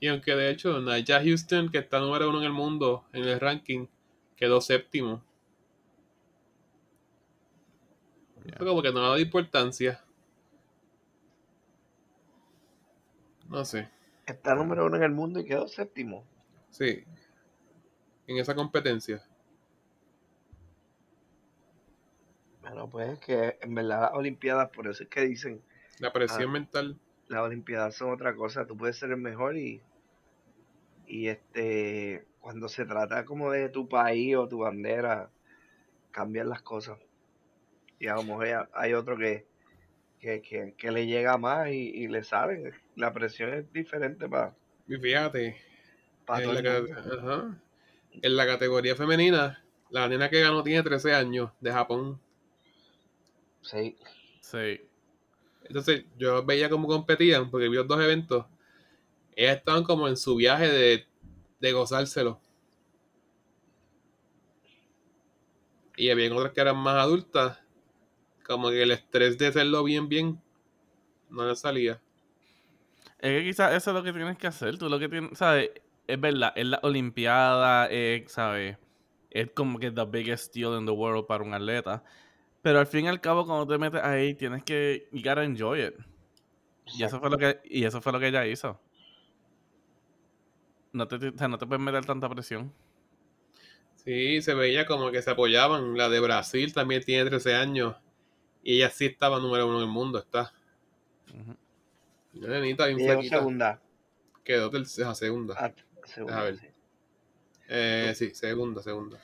Y 0.00 0.06
aunque 0.06 0.34
de 0.36 0.50
hecho 0.50 0.80
Naya 0.80 1.20
Houston, 1.22 1.70
que 1.70 1.78
está 1.78 1.98
número 1.98 2.30
uno 2.30 2.38
en 2.38 2.44
el 2.44 2.52
mundo 2.52 3.04
en 3.12 3.24
el 3.24 3.40
ranking, 3.40 3.86
quedó 4.36 4.60
séptimo. 4.60 5.24
Como 8.56 8.82
que 8.82 8.92
no 8.92 9.00
le 9.00 9.08
da 9.08 9.20
importancia. 9.20 10.04
No 13.48 13.64
sé. 13.64 13.88
Está 14.26 14.54
número 14.54 14.86
uno 14.86 14.96
en 14.96 15.02
el 15.02 15.10
mundo 15.10 15.40
y 15.40 15.44
quedó 15.44 15.68
séptimo. 15.68 16.24
Sí. 16.70 17.04
En 18.26 18.38
esa 18.38 18.54
competencia. 18.54 19.22
Bueno, 22.60 22.88
pues 22.90 23.18
que 23.20 23.58
en 23.60 23.74
verdad 23.74 24.02
las 24.02 24.10
Olimpiadas, 24.12 24.70
por 24.70 24.86
eso 24.86 25.02
es 25.02 25.08
que 25.08 25.22
dicen. 25.22 25.62
La 25.98 26.12
presión 26.12 26.50
ah, 26.50 26.52
mental. 26.52 26.98
Las 27.28 27.40
Olimpiadas 27.40 27.94
son 27.94 28.12
otra 28.12 28.34
cosa. 28.34 28.66
Tú 28.66 28.76
puedes 28.76 28.98
ser 28.98 29.10
el 29.10 29.16
mejor 29.16 29.56
y 29.56 29.82
y 31.08 31.28
este, 31.28 32.26
cuando 32.40 32.68
se 32.68 32.84
trata 32.84 33.24
como 33.24 33.50
de 33.50 33.70
tu 33.70 33.88
país 33.88 34.36
o 34.36 34.46
tu 34.46 34.58
bandera, 34.58 35.30
cambian 36.10 36.50
las 36.50 36.62
cosas. 36.62 36.98
Y 38.00 38.06
a 38.06 38.14
lo 38.14 38.22
mejor 38.22 38.68
hay 38.72 38.92
otro 38.92 39.16
que, 39.16 39.46
que, 40.20 40.74
que, 40.76 40.90
le 40.90 41.06
llega 41.06 41.36
más 41.36 41.68
y, 41.70 42.08
le 42.08 42.22
saben. 42.22 42.72
La 42.96 43.12
presión 43.12 43.52
es 43.52 43.72
diferente 43.72 44.28
para. 44.28 44.54
Fíjate. 44.86 45.56
en, 46.28 46.54
la, 46.64 47.58
en 48.22 48.36
la 48.36 48.46
categoría 48.46 48.96
femenina, 48.96 49.64
la 49.90 50.08
nena 50.08 50.28
que 50.28 50.40
ganó 50.40 50.62
tiene 50.62 50.82
13 50.82 51.14
años 51.14 51.50
de 51.60 51.72
Japón. 51.72 52.20
Sí. 53.62 53.96
Sí. 54.40 54.80
Entonces, 55.64 56.04
yo 56.16 56.44
veía 56.44 56.70
cómo 56.70 56.88
competían, 56.88 57.50
porque 57.50 57.68
vi 57.68 57.76
los 57.76 57.86
dos 57.86 58.00
eventos. 58.00 58.46
Ellas 59.36 59.58
estaban 59.58 59.84
como 59.84 60.08
en 60.08 60.16
su 60.16 60.36
viaje 60.36 60.68
de, 60.68 61.06
de 61.60 61.72
gozárselo. 61.72 62.40
Y 65.96 66.10
había 66.10 66.34
otras 66.34 66.52
que 66.52 66.60
eran 66.60 66.76
más 66.76 66.94
adultas. 66.94 67.58
Como 68.48 68.70
que 68.70 68.82
el 68.82 68.92
estrés 68.92 69.36
de 69.36 69.48
hacerlo 69.48 69.84
bien, 69.84 70.08
bien, 70.08 70.40
no 71.28 71.46
les 71.46 71.60
salía. 71.60 72.00
Es 73.18 73.30
que 73.30 73.44
quizás 73.44 73.74
eso 73.74 73.90
es 73.90 73.94
lo 73.94 74.02
que 74.02 74.12
tienes 74.12 74.38
que 74.38 74.46
hacer. 74.46 74.78
Tú 74.78 74.88
lo 74.88 74.98
que 74.98 75.08
tienes, 75.10 75.36
¿sabes? 75.36 75.70
Es 76.06 76.18
verdad, 76.18 76.54
es 76.56 76.64
la 76.64 76.80
Olimpiada, 76.82 77.86
es, 77.90 78.32
¿sabes? 78.32 78.78
Es 79.30 79.50
como 79.50 79.78
que 79.78 79.90
the 79.90 80.04
biggest 80.06 80.54
deal 80.54 80.78
in 80.80 80.86
the 80.86 80.92
world 80.92 81.26
para 81.26 81.44
un 81.44 81.52
atleta. 81.52 82.02
Pero 82.62 82.78
al 82.78 82.86
fin 82.86 83.04
y 83.04 83.08
al 83.08 83.20
cabo, 83.20 83.44
cuando 83.44 83.66
te 83.66 83.76
metes 83.76 84.02
ahí, 84.02 84.34
tienes 84.34 84.64
que. 84.64 85.08
You 85.12 85.18
gotta 85.22 85.44
enjoy 85.44 85.82
it. 85.82 85.94
Y 86.96 87.02
eso 87.02 87.20
fue 87.20 87.28
lo 87.28 87.36
que, 87.36 87.60
y 87.64 87.84
eso 87.84 88.00
fue 88.00 88.12
lo 88.12 88.18
que 88.18 88.28
ella 88.28 88.46
hizo. 88.46 88.80
No 90.92 91.06
te, 91.06 91.16
o 91.16 91.36
sea, 91.36 91.48
no 91.48 91.58
te 91.58 91.66
puedes 91.66 91.84
meter 91.84 92.06
tanta 92.06 92.30
presión. 92.30 92.72
Sí, 93.96 94.40
se 94.40 94.54
veía 94.54 94.86
como 94.86 95.10
que 95.10 95.20
se 95.20 95.30
apoyaban. 95.30 95.98
La 95.98 96.08
de 96.08 96.18
Brasil 96.20 96.72
también 96.72 97.04
tiene 97.04 97.28
13 97.28 97.54
años. 97.54 97.96
Y 98.68 98.76
ella 98.76 98.90
sí 98.90 99.06
estaba 99.06 99.38
número 99.38 99.66
uno 99.66 99.78
en 99.78 99.84
el 99.84 99.88
mundo, 99.88 100.18
está. 100.18 100.52
Nenita 102.34 102.84
bien 102.84 102.98
Y 103.00 103.02
llegó 103.02 103.14
flaquita. 103.14 103.38
segunda. 103.38 103.80
Quedó 104.44 104.68
tercera, 104.68 105.14
segunda. 105.14 105.54
Ah, 105.58 105.72
segunda, 106.04 106.38
A 106.38 106.44
ver. 106.44 106.58
sí. 106.58 106.66
Eh, 107.70 108.12
sí, 108.14 108.34
segunda, 108.34 108.82
segunda. 108.82 109.18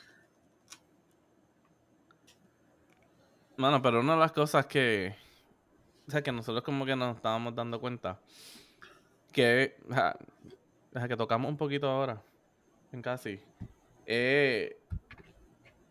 Bueno, 3.58 3.82
pero 3.82 4.00
una 4.00 4.14
de 4.14 4.20
las 4.20 4.32
cosas 4.32 4.64
que. 4.64 5.14
O 6.08 6.10
sea, 6.10 6.22
que 6.22 6.32
nosotros 6.32 6.64
como 6.64 6.86
que 6.86 6.96
nos 6.96 7.14
estábamos 7.14 7.54
dando 7.54 7.78
cuenta. 7.78 8.18
Que. 9.30 9.76
o 9.90 9.92
sea, 9.92 10.16
o 10.94 10.98
sea, 10.98 11.06
que 11.06 11.18
tocamos 11.18 11.50
un 11.50 11.58
poquito 11.58 11.86
ahora. 11.86 12.22
En 12.92 13.02
casi. 13.02 13.38
Eh, 14.06 14.80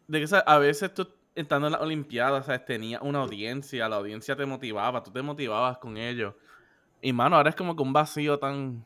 de 0.07 0.17
que 0.17 0.25
o 0.25 0.27
sea, 0.27 0.39
a 0.39 0.57
veces 0.57 0.91
tú 0.91 1.07
estando 1.35 1.67
en 1.67 1.73
las 1.73 1.81
Olimpiadas, 1.81 2.45
¿sabes? 2.45 2.65
Tenías 2.65 3.01
una 3.01 3.19
audiencia, 3.21 3.87
la 3.89 3.95
audiencia 3.97 4.35
te 4.35 4.45
motivaba, 4.45 5.01
tú 5.03 5.11
te 5.11 5.21
motivabas 5.21 5.77
con 5.79 5.97
ellos. 5.97 6.33
Y 7.01 7.11
mano, 7.13 7.35
ahora 7.35 7.49
es 7.49 7.55
como 7.55 7.75
que 7.75 7.83
un 7.83 7.93
vacío 7.93 8.39
tan. 8.39 8.85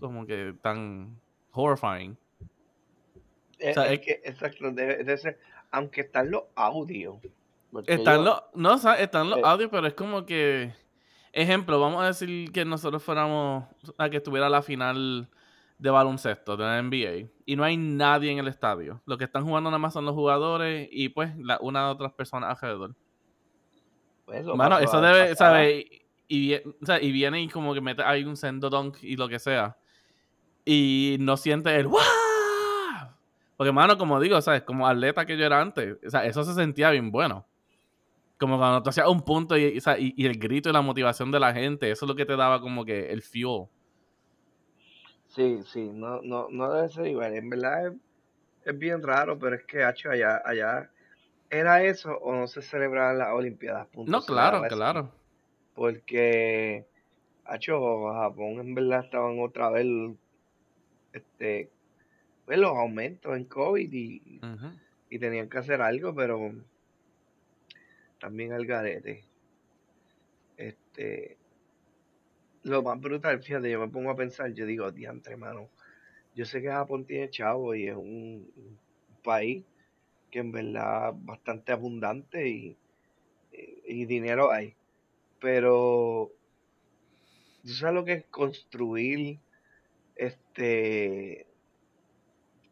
Como 0.00 0.26
que 0.26 0.54
tan 0.62 1.20
horrifying. 1.52 2.16
Es, 3.58 3.74
sea, 3.74 3.86
es 3.92 4.00
es- 4.00 4.06
que, 4.06 4.12
exacto, 4.24 4.70
debe, 4.72 4.96
debe 4.98 5.16
ser, 5.16 5.38
aunque 5.70 6.00
están 6.02 6.30
los 6.30 6.44
audios. 6.54 7.16
Están 7.86 8.16
yo- 8.18 8.22
los, 8.24 8.42
no, 8.54 8.74
o 8.74 8.78
sea, 8.78 8.94
están 8.94 9.30
los 9.30 9.38
Eh. 9.38 9.42
audios, 9.44 9.70
pero 9.70 9.86
es 9.86 9.94
como 9.94 10.26
que, 10.26 10.74
ejemplo, 11.32 11.80
vamos 11.80 12.02
a 12.02 12.06
decir 12.08 12.50
que 12.52 12.64
nosotros 12.64 13.02
fuéramos 13.02 13.64
a 13.98 14.10
que 14.10 14.16
estuviera 14.18 14.48
la 14.48 14.62
final 14.62 15.28
de 15.82 15.90
baloncesto 15.90 16.56
de 16.56 16.62
la 16.64 16.80
NBA 16.80 17.28
y 17.44 17.56
no 17.56 17.64
hay 17.64 17.76
nadie 17.76 18.30
en 18.30 18.38
el 18.38 18.46
estadio. 18.46 19.02
Lo 19.04 19.18
que 19.18 19.24
están 19.24 19.44
jugando 19.44 19.68
nada 19.68 19.78
más 19.80 19.92
son 19.92 20.04
los 20.04 20.14
jugadores 20.14 20.88
y 20.92 21.08
pues 21.08 21.36
la, 21.38 21.58
una 21.60 21.86
de 21.86 21.90
otras 21.90 22.12
personas 22.12 22.50
alrededor. 22.50 22.94
pues, 24.24 24.42
eso 24.42 24.54
Mano, 24.54 24.78
eso 24.78 25.00
debe. 25.00 25.34
¿sabes? 25.34 25.84
Y, 26.28 26.48
vie- 26.50 26.76
o 26.80 26.86
sea, 26.86 27.02
y 27.02 27.10
viene 27.10 27.42
y 27.42 27.48
como 27.48 27.74
que 27.74 27.80
mete 27.80 28.02
ahí 28.04 28.22
un 28.22 28.36
sendo 28.36 28.70
dunk 28.70 28.98
y 29.02 29.16
lo 29.16 29.28
que 29.28 29.40
sea. 29.40 29.76
Y 30.64 31.16
no 31.18 31.36
siente 31.36 31.74
el 31.74 31.88
¡Wow! 31.88 31.98
Porque, 33.56 33.72
mano, 33.72 33.98
como 33.98 34.20
digo, 34.20 34.40
¿sabes? 34.40 34.62
Como 34.62 34.86
atleta 34.86 35.26
que 35.26 35.36
yo 35.36 35.44
era 35.44 35.60
antes, 35.60 35.96
o 36.06 36.10
sea, 36.10 36.24
eso 36.24 36.44
se 36.44 36.54
sentía 36.54 36.90
bien 36.90 37.10
bueno. 37.10 37.44
Como 38.38 38.56
cuando 38.56 38.82
tú 38.84 38.90
hacías 38.90 39.08
un 39.08 39.22
punto 39.22 39.58
y- 39.58 39.80
y 40.16 40.26
el 40.26 40.38
grito 40.38 40.70
y 40.70 40.72
la 40.72 40.80
motivación 40.80 41.32
de 41.32 41.40
la 41.40 41.52
gente, 41.52 41.90
eso 41.90 42.04
es 42.04 42.08
lo 42.08 42.14
que 42.14 42.24
te 42.24 42.36
daba 42.36 42.60
como 42.60 42.84
que 42.84 43.10
el 43.12 43.20
fuel. 43.22 43.66
Sí, 45.34 45.62
sí, 45.64 45.90
no, 45.92 46.20
no, 46.22 46.48
no 46.50 46.72
debe 46.72 46.88
ser 46.90 47.06
igual. 47.06 47.34
En 47.34 47.48
verdad 47.48 47.86
es, 47.86 47.94
es 48.64 48.78
bien 48.78 49.02
raro, 49.02 49.38
pero 49.38 49.56
es 49.56 49.64
que 49.64 49.88
hecho 49.88 50.10
allá, 50.10 50.42
allá 50.44 50.90
era 51.48 51.82
eso 51.82 52.16
o 52.18 52.34
no 52.34 52.46
se 52.46 52.60
celebraban 52.62 53.18
las 53.18 53.32
Olimpiadas. 53.32 53.86
Punto, 53.88 54.10
No, 54.10 54.22
claro, 54.22 54.62
claro. 54.68 55.10
Porque, 55.74 56.86
hecho, 57.50 58.12
Japón 58.12 58.60
en 58.60 58.74
verdad 58.74 59.04
estaban 59.04 59.40
otra 59.40 59.70
vez, 59.70 59.86
este, 61.12 61.70
pues 62.44 62.58
los 62.58 62.76
aumentos 62.76 63.34
en 63.36 63.44
COVID 63.44 63.92
y, 63.92 64.40
y 65.08 65.18
tenían 65.18 65.48
que 65.48 65.58
hacer 65.58 65.80
algo, 65.80 66.14
pero 66.14 66.52
también 68.18 68.52
al 68.52 68.66
garete. 68.66 69.24
Este, 70.56 71.36
lo 72.64 72.82
más 72.82 73.00
brutal, 73.00 73.42
fíjate, 73.42 73.70
yo 73.70 73.80
me 73.80 73.88
pongo 73.88 74.10
a 74.10 74.16
pensar, 74.16 74.52
yo 74.52 74.66
digo, 74.66 74.90
diantre, 74.92 75.36
mano, 75.36 75.68
yo 76.34 76.44
sé 76.44 76.62
que 76.62 76.68
Japón 76.68 77.04
tiene 77.04 77.30
chavo 77.30 77.74
y 77.74 77.88
es 77.88 77.96
un, 77.96 78.50
país 79.22 79.64
que 80.32 80.40
en 80.40 80.50
verdad 80.50 81.14
bastante 81.14 81.70
abundante 81.70 82.48
y, 82.48 82.76
y 83.86 84.04
dinero 84.06 84.50
hay, 84.50 84.74
pero 85.38 86.32
tú 87.62 87.68
sabes 87.68 87.94
lo 87.94 88.04
que 88.04 88.12
es 88.14 88.24
construir, 88.26 89.38
este, 90.16 91.46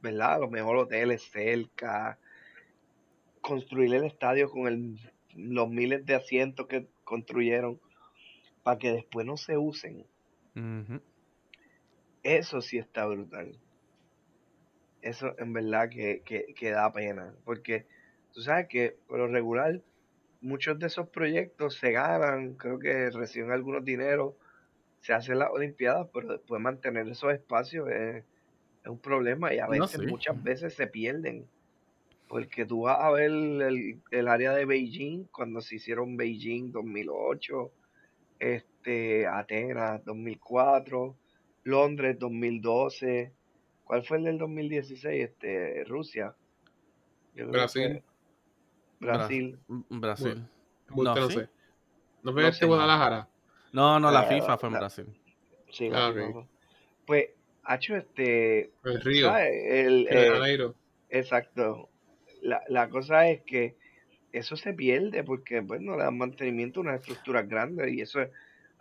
¿verdad? 0.03 0.35
A 0.35 0.39
lo 0.39 0.81
hoteles 0.81 1.23
cerca, 1.23 2.19
construir 3.41 3.95
el 3.95 4.05
estadio 4.05 4.51
con 4.51 4.67
el, 4.67 4.99
los 5.35 5.69
miles 5.69 6.05
de 6.05 6.15
asientos 6.15 6.67
que 6.67 6.89
construyeron 7.05 7.81
para 8.71 8.79
que 8.79 8.93
después 8.93 9.27
no 9.27 9.37
se 9.37 9.57
usen. 9.59 10.07
Eso 12.23 12.61
sí 12.61 12.79
está 12.79 13.07
brutal. 13.07 13.59
Eso 15.03 15.35
en 15.39 15.53
verdad 15.53 15.89
que, 15.91 16.23
que, 16.25 16.55
que 16.55 16.71
da 16.71 16.93
pena. 16.93 17.35
Porque 17.45 17.87
tú 18.33 18.43
sabes 18.43 18.69
que 18.69 18.99
por 19.09 19.19
lo 19.19 19.29
regular 19.29 19.83
muchos 20.41 20.79
de 20.79 20.87
esos 20.87 21.09
proyectos 21.09 21.77
se 21.77 21.93
ganan, 21.93 22.55
creo 22.55 22.79
que 22.79 23.11
reciben 23.11 23.51
algunos 23.53 23.85
dineros, 23.85 24.35
se 25.01 25.13
hacen 25.15 25.39
las 25.39 25.51
Olimpiadas, 25.51 26.09
pero 26.13 26.29
después 26.33 26.61
mantener 26.61 27.09
esos 27.09 27.33
espacios 27.33 27.89
es, 27.91 28.25
es 28.85 28.91
un 28.91 29.01
problema 29.01 29.55
y 29.55 29.59
a 29.59 29.67
No, 29.67 29.87
veces, 29.87 30.01
sí. 30.01 30.07
muchas 30.07 30.43
veces 30.43 30.75
se 30.75 30.87
pierden. 30.87 31.51
Porque 32.29 32.65
tú 32.67 32.83
vas 32.83 32.99
a 33.01 33.11
ver 33.11 33.31
el, 33.31 34.03
el 34.11 34.29
área 34.29 34.53
de 34.53 34.65
Beijing, 34.67 35.25
cuando 35.33 35.61
se 35.61 35.77
hicieron 35.77 36.17
Beijing 36.17 36.73
2008, 36.73 37.73
este, 38.41 39.27
Atenas 39.27 40.05
2004, 40.05 41.17
Londres 41.65 42.19
2012. 42.19 43.33
¿Cuál 43.85 44.05
fue 44.05 44.19
el 44.19 44.25
del 44.25 44.39
2016? 44.39 45.25
Este, 45.31 45.85
Rusia. 45.85 46.35
Que 47.35 47.45
Brasil. 47.45 48.03
Brasil. 48.99 49.59
Bra- 49.69 50.01
Brasil. 50.01 50.45
No, 50.89 51.29
¿sí? 51.29 51.35
sé. 51.35 51.49
¿No 52.23 52.33
fue 52.33 52.43
No 52.43 52.49
este 52.49 52.59
sé, 52.59 52.65
no. 52.65 52.69
Guadalajara? 52.69 53.29
No, 53.73 54.01
no, 54.01 54.11
la 54.11 54.25
Eh, 54.25 54.41
FIFA 54.41 54.59
fue 54.59 54.69
en 54.69 54.73
la- 54.73 54.79
Brasil. 54.81 55.07
Sí, 55.71 55.87
Ah, 55.93 56.11
Brasil, 56.11 56.23
ok. 56.31 56.35
no. 56.35 56.49
Pues, 57.07 57.27
hecho 57.69 57.97
este, 57.97 58.73
El 58.85 59.01
Río. 59.01 59.27
¿sabes? 59.29 59.53
El, 59.71 60.07
Río 60.07 60.21
de 60.21 60.27
eh, 60.27 60.31
Janeiro. 60.31 60.75
exacto. 61.09 61.89
La, 62.43 62.63
la 62.69 62.89
cosa 62.89 63.29
es 63.29 63.43
que 63.43 63.77
eso 64.33 64.57
se 64.57 64.73
pierde 64.73 65.25
porque, 65.25 65.63
pues, 65.63 65.81
no 65.81 65.97
le 65.97 66.05
dan 66.05 66.19
mantenimiento 66.19 66.81
a 66.81 66.83
unas 66.85 67.01
estructuras 67.01 67.49
grandes 67.49 67.93
y 67.93 68.01
eso 68.01 68.21
es 68.21 68.31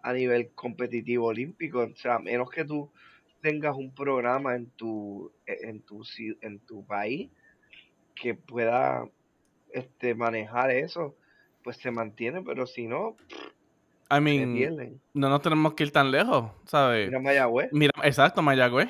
a 0.01 0.13
nivel 0.13 0.50
competitivo 0.50 1.27
olímpico. 1.27 1.79
O 1.82 1.96
sea, 1.96 2.15
a 2.15 2.20
menos 2.20 2.50
que 2.50 2.65
tú 2.65 2.89
tengas 3.41 3.75
un 3.75 3.94
programa 3.94 4.56
en 4.56 4.68
tu, 4.72 5.32
en 5.46 5.82
tu, 5.82 6.03
en 6.41 6.60
tu 6.60 6.86
país 6.86 7.29
que 8.15 8.36
pueda 8.36 9.08
este, 9.74 10.13
manejar 10.15 10.72
eso, 10.72 11.15
pues 11.63 11.77
se 11.77 11.91
mantiene, 11.91 12.41
pero 12.41 12.65
si 12.68 12.88
no, 12.88 13.15
I 14.12 14.15
se 14.15 14.22
mean, 14.22 14.53
pierden. 14.53 15.01
no 15.13 15.29
nos 15.29 15.41
tenemos 15.41 15.74
que 15.74 15.84
ir 15.84 15.91
tan 15.91 16.12
lejos, 16.12 16.51
¿sabes? 16.65 17.08
Mira 17.08 17.20
Mayagüez, 17.20 17.70
Mira, 17.72 17.91
exacto, 18.03 18.41
Mayagüez. 18.41 18.89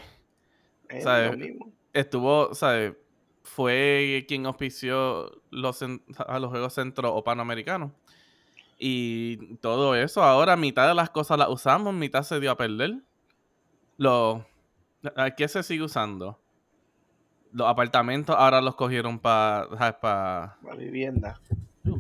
es 0.89 1.04
¿sabes? 1.04 1.32
lo 1.32 1.38
mismo. 1.38 1.72
Estuvo, 1.94 2.54
¿sabes? 2.56 2.94
Fue 3.50 4.25
quien 4.27 4.46
auspició 4.46 5.41
los, 5.50 5.82
a 5.82 6.39
los 6.39 6.50
Juegos 6.50 6.74
Centro 6.74 7.13
o 7.13 7.24
Panamericanos. 7.24 7.91
Y 8.77 9.56
todo 9.58 9.96
eso, 9.96 10.24
ahora 10.24 10.56
mitad 10.56 10.88
de 10.88 10.96
las 10.96 11.10
cosas 11.10 11.38
las 11.38 11.50
usamos, 11.50 11.94
mitad 11.94 12.24
se 12.24 12.39
dio 12.39 12.51
a 12.51 12.58
perder. 12.58 13.00
Lo, 13.98 14.46
¿a 15.15 15.32
¿Qué 15.32 15.48
se 15.48 15.63
sigue 15.63 15.84
usando? 15.84 16.39
Los 17.51 17.68
apartamentos 17.68 18.36
ahora 18.38 18.62
los 18.62 18.75
cogieron 18.75 19.20
para 19.20 19.68
La 19.70 20.75
vivienda. 20.77 21.41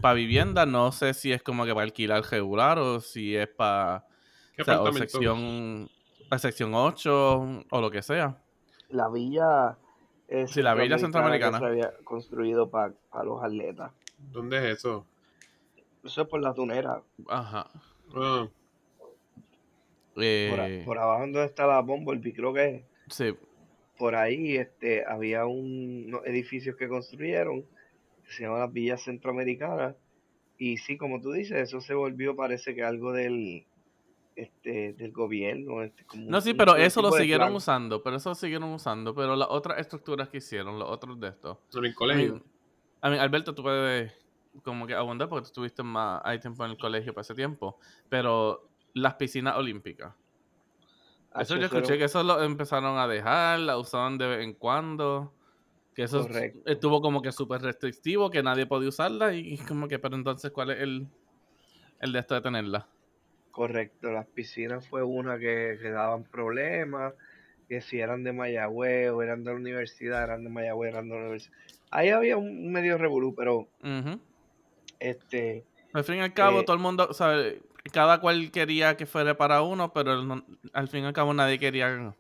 para 0.01 0.13
vivienda. 0.13 0.65
No 0.65 0.91
sé 0.91 1.13
si 1.13 1.33
es 1.33 1.43
como 1.43 1.65
que 1.65 1.73
para 1.73 1.83
alquilar 1.83 2.23
regular 2.23 2.79
o 2.79 3.01
si 3.01 3.35
es 3.35 3.47
para 3.47 4.05
¿Qué 4.55 4.61
o, 4.61 4.65
sea, 4.65 4.75
o 4.75 4.87
apartamento? 4.87 5.09
sección, 5.09 5.89
a 6.29 6.37
sección 6.37 6.73
8 6.73 7.65
o 7.69 7.81
lo 7.81 7.91
que 7.91 8.01
sea. 8.01 8.37
La 8.89 9.09
villa 9.09 9.77
es 10.29 10.51
Sí, 10.51 10.61
la 10.61 10.73
villa 10.75 10.97
centroamericana 10.99 11.59
que 11.59 11.65
se 11.65 11.69
había 11.71 11.93
construido 12.03 12.69
para 12.69 12.93
los 13.23 13.43
atletas. 13.43 13.91
¿Dónde 14.31 14.57
es 14.57 14.77
eso? 14.79 15.05
Eso 16.03 16.21
es 16.21 16.27
por 16.27 16.41
la 16.41 16.53
tunera. 16.53 17.01
Ajá. 17.27 17.67
Ah, 18.15 18.47
Por, 20.15 20.59
a- 20.59 20.69
Eh, 20.69 20.81
por 20.85 20.97
abajo 20.97 21.21
donde 21.21 21.45
está 21.45 21.65
la 21.65 21.81
Bumblebee, 21.81 22.33
creo 22.33 22.53
que 22.53 22.65
es. 22.75 22.83
sí. 23.15 23.35
Por 23.97 24.15
ahí 24.15 24.55
este, 24.55 25.03
había 25.05 25.45
un- 25.45 26.05
unos 26.07 26.25
edificios 26.25 26.77
que 26.77 26.87
construyeron 26.87 27.63
que 28.25 28.31
se 28.31 28.43
llaman 28.43 28.61
las 28.61 28.71
Villas 28.71 29.03
Centroamericanas. 29.03 29.95
Y 30.57 30.77
sí, 30.77 30.97
como 30.97 31.19
tú 31.21 31.31
dices, 31.33 31.57
eso 31.57 31.81
se 31.81 31.93
volvió, 31.93 32.35
parece 32.35 32.75
que 32.75 32.83
algo 32.83 33.11
del 33.11 33.65
este 34.35 34.93
del 34.93 35.11
gobierno. 35.11 35.81
Este, 35.83 36.05
como 36.05 36.29
No, 36.29 36.41
sí, 36.41 36.53
pero 36.53 36.75
eso 36.75 37.01
lo 37.01 37.11
siguieron 37.11 37.47
plan. 37.47 37.55
usando, 37.57 38.01
pero 38.03 38.17
eso 38.17 38.29
lo 38.29 38.35
siguieron 38.35 38.69
usando, 38.73 39.13
pero 39.13 39.35
las 39.35 39.49
otras 39.49 39.79
estructuras 39.79 40.29
que 40.29 40.37
hicieron, 40.37 40.79
los 40.79 40.89
otros 40.89 41.19
de 41.19 41.27
estos. 41.29 41.57
en 41.73 41.85
el 41.85 41.91
I 41.91 41.93
colegio. 41.93 42.33
mean, 42.33 42.43
I 43.03 43.07
mean, 43.09 43.19
Alberto, 43.19 43.53
tú 43.55 43.63
puedes 43.63 44.11
como 44.63 44.87
que 44.87 44.93
abundar 44.93 45.29
porque 45.29 45.43
tú 45.43 45.47
estuviste 45.47 45.83
más, 45.83 46.21
hay 46.23 46.39
tiempo 46.39 46.65
en 46.65 46.71
el 46.71 46.77
colegio 46.77 47.13
para 47.13 47.21
ese 47.21 47.35
tiempo, 47.35 47.79
pero 48.09 48.69
las 48.93 49.15
piscinas 49.15 49.55
olímpicas. 49.57 50.13
Eso 51.35 51.55
yo 51.55 51.55
eso 51.55 51.55
era 51.55 51.65
escuché 51.67 51.97
que 51.97 52.05
eso 52.05 52.23
lo 52.23 52.41
empezaron 52.41 52.97
a 52.97 53.07
dejar, 53.07 53.59
la 53.59 53.77
usaban 53.77 54.17
de 54.17 54.27
vez 54.27 54.43
en 54.43 54.53
cuando, 54.55 55.31
que 55.93 56.03
eso 56.03 56.21
Correcto. 56.23 56.59
estuvo 56.65 57.01
como 57.01 57.21
que 57.21 57.31
súper 57.31 57.61
restrictivo, 57.61 58.29
que 58.31 58.41
nadie 58.41 58.65
podía 58.65 58.89
usarla 58.89 59.33
y 59.33 59.57
como 59.59 59.87
que, 59.87 59.99
pero 59.99 60.15
entonces, 60.15 60.51
¿cuál 60.51 60.71
es 60.71 60.81
el, 60.81 61.07
el 61.99 62.11
de 62.11 62.19
esto 62.19 62.33
de 62.35 62.41
tenerla? 62.41 62.87
Correcto, 63.69 64.09
las 64.13 64.25
piscinas 64.25 64.87
fue 64.87 65.03
una 65.03 65.37
que, 65.37 65.77
que 65.81 65.89
daban 65.91 66.23
problemas, 66.23 67.13
que 67.67 67.81
si 67.81 67.99
eran 67.99 68.23
de 68.23 68.31
Mayagüez 68.31 69.11
o 69.11 69.21
eran 69.21 69.43
de 69.43 69.51
la 69.51 69.57
universidad, 69.57 70.23
eran 70.23 70.45
de 70.45 70.49
Mayagüez, 70.49 70.93
eran 70.93 71.09
de 71.09 71.15
la 71.15 71.21
universidad. 71.23 71.57
Ahí 71.91 72.07
había 72.07 72.37
un 72.37 72.71
medio 72.71 72.97
revolú, 72.97 73.35
pero 73.35 73.67
este, 75.01 75.65
Al 75.91 76.05
fin 76.05 76.15
y 76.15 76.19
al 76.21 76.33
cabo, 76.33 76.61
Eh, 76.61 76.63
todo 76.63 76.77
el 76.77 76.81
mundo, 76.81 77.05
o 77.09 77.13
sea, 77.13 77.35
cada 77.91 78.21
cual 78.21 78.49
quería 78.49 78.95
que 78.95 79.05
fuera 79.05 79.35
para 79.35 79.61
uno, 79.61 79.91
pero 79.91 80.23
no- 80.23 80.45
al 80.71 80.87
fin 80.87 81.03
y 81.03 81.07
al 81.07 81.13
cabo 81.13 81.33
nadie 81.33 81.59
quería 81.59 82.13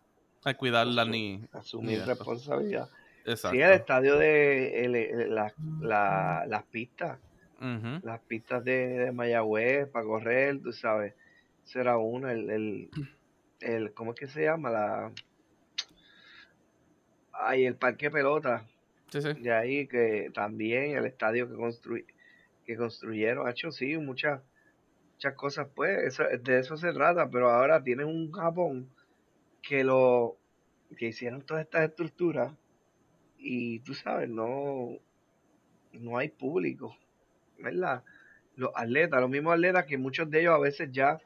eh, 0.45 0.55
cuidarla 0.55 1.05
ni... 1.05 1.47
asumir 1.53 1.99
ni 1.99 2.05
responsabilidad. 2.05 2.89
Exacto. 3.23 3.55
Sí, 3.55 3.61
el 3.61 3.71
estadio 3.71 4.17
de 4.17 4.83
el- 4.83 4.95
el- 4.95 5.35
la- 5.35 5.53
la- 5.79 6.43
las 6.49 6.63
pistas, 6.63 7.17
las 8.03 8.19
pistas 8.27 8.61
de, 8.65 8.87
de 8.89 9.11
Mayagüez 9.13 9.87
para 9.87 10.03
correr, 10.03 10.59
tú 10.61 10.73
sabes, 10.73 11.13
esa 11.69 11.81
era 11.81 11.97
una, 11.97 12.31
el, 12.31 12.49
el, 12.49 12.89
el- 13.61 13.93
¿cómo 13.93 14.11
es 14.13 14.19
que 14.19 14.27
se 14.27 14.43
llama? 14.43 14.69
La, 14.71 15.11
ay, 17.31 17.65
el 17.65 17.75
parque 17.75 18.07
de 18.07 18.11
pelota, 18.11 18.65
Sí, 19.11 19.21
sí. 19.21 19.33
de 19.33 19.51
ahí 19.53 19.87
que 19.87 20.31
también 20.33 20.97
el 20.97 21.05
estadio 21.05 21.47
que 21.49 21.55
construy, 21.55 22.05
que 22.65 22.75
construyeron, 22.75 23.47
ha 23.47 23.51
hecho 23.51 23.71
sí, 23.71 23.97
muchas 23.97 24.41
muchas 25.13 25.33
cosas, 25.35 25.67
pues, 25.75 25.97
eso, 26.03 26.23
de 26.23 26.59
eso 26.59 26.77
se 26.77 26.93
trata, 26.93 27.29
pero 27.29 27.49
ahora 27.49 27.83
tienen 27.83 28.07
un 28.07 28.31
Japón 28.31 28.89
que 29.61 29.83
lo 29.83 30.37
que 30.97 31.07
hicieron 31.07 31.41
todas 31.41 31.65
estas 31.65 31.89
estructuras 31.89 32.53
y 33.37 33.79
tú 33.79 33.93
sabes, 33.93 34.29
no 34.29 34.97
no 35.93 36.17
hay 36.17 36.29
público, 36.29 36.95
¿verdad? 37.57 38.03
Los 38.55 38.71
atletas, 38.75 39.19
los 39.21 39.29
mismos 39.29 39.53
atletas 39.53 39.85
que 39.85 39.97
muchos 39.97 40.29
de 40.29 40.41
ellos 40.41 40.53
a 40.55 40.59
veces 40.59 40.89
ya 40.91 41.19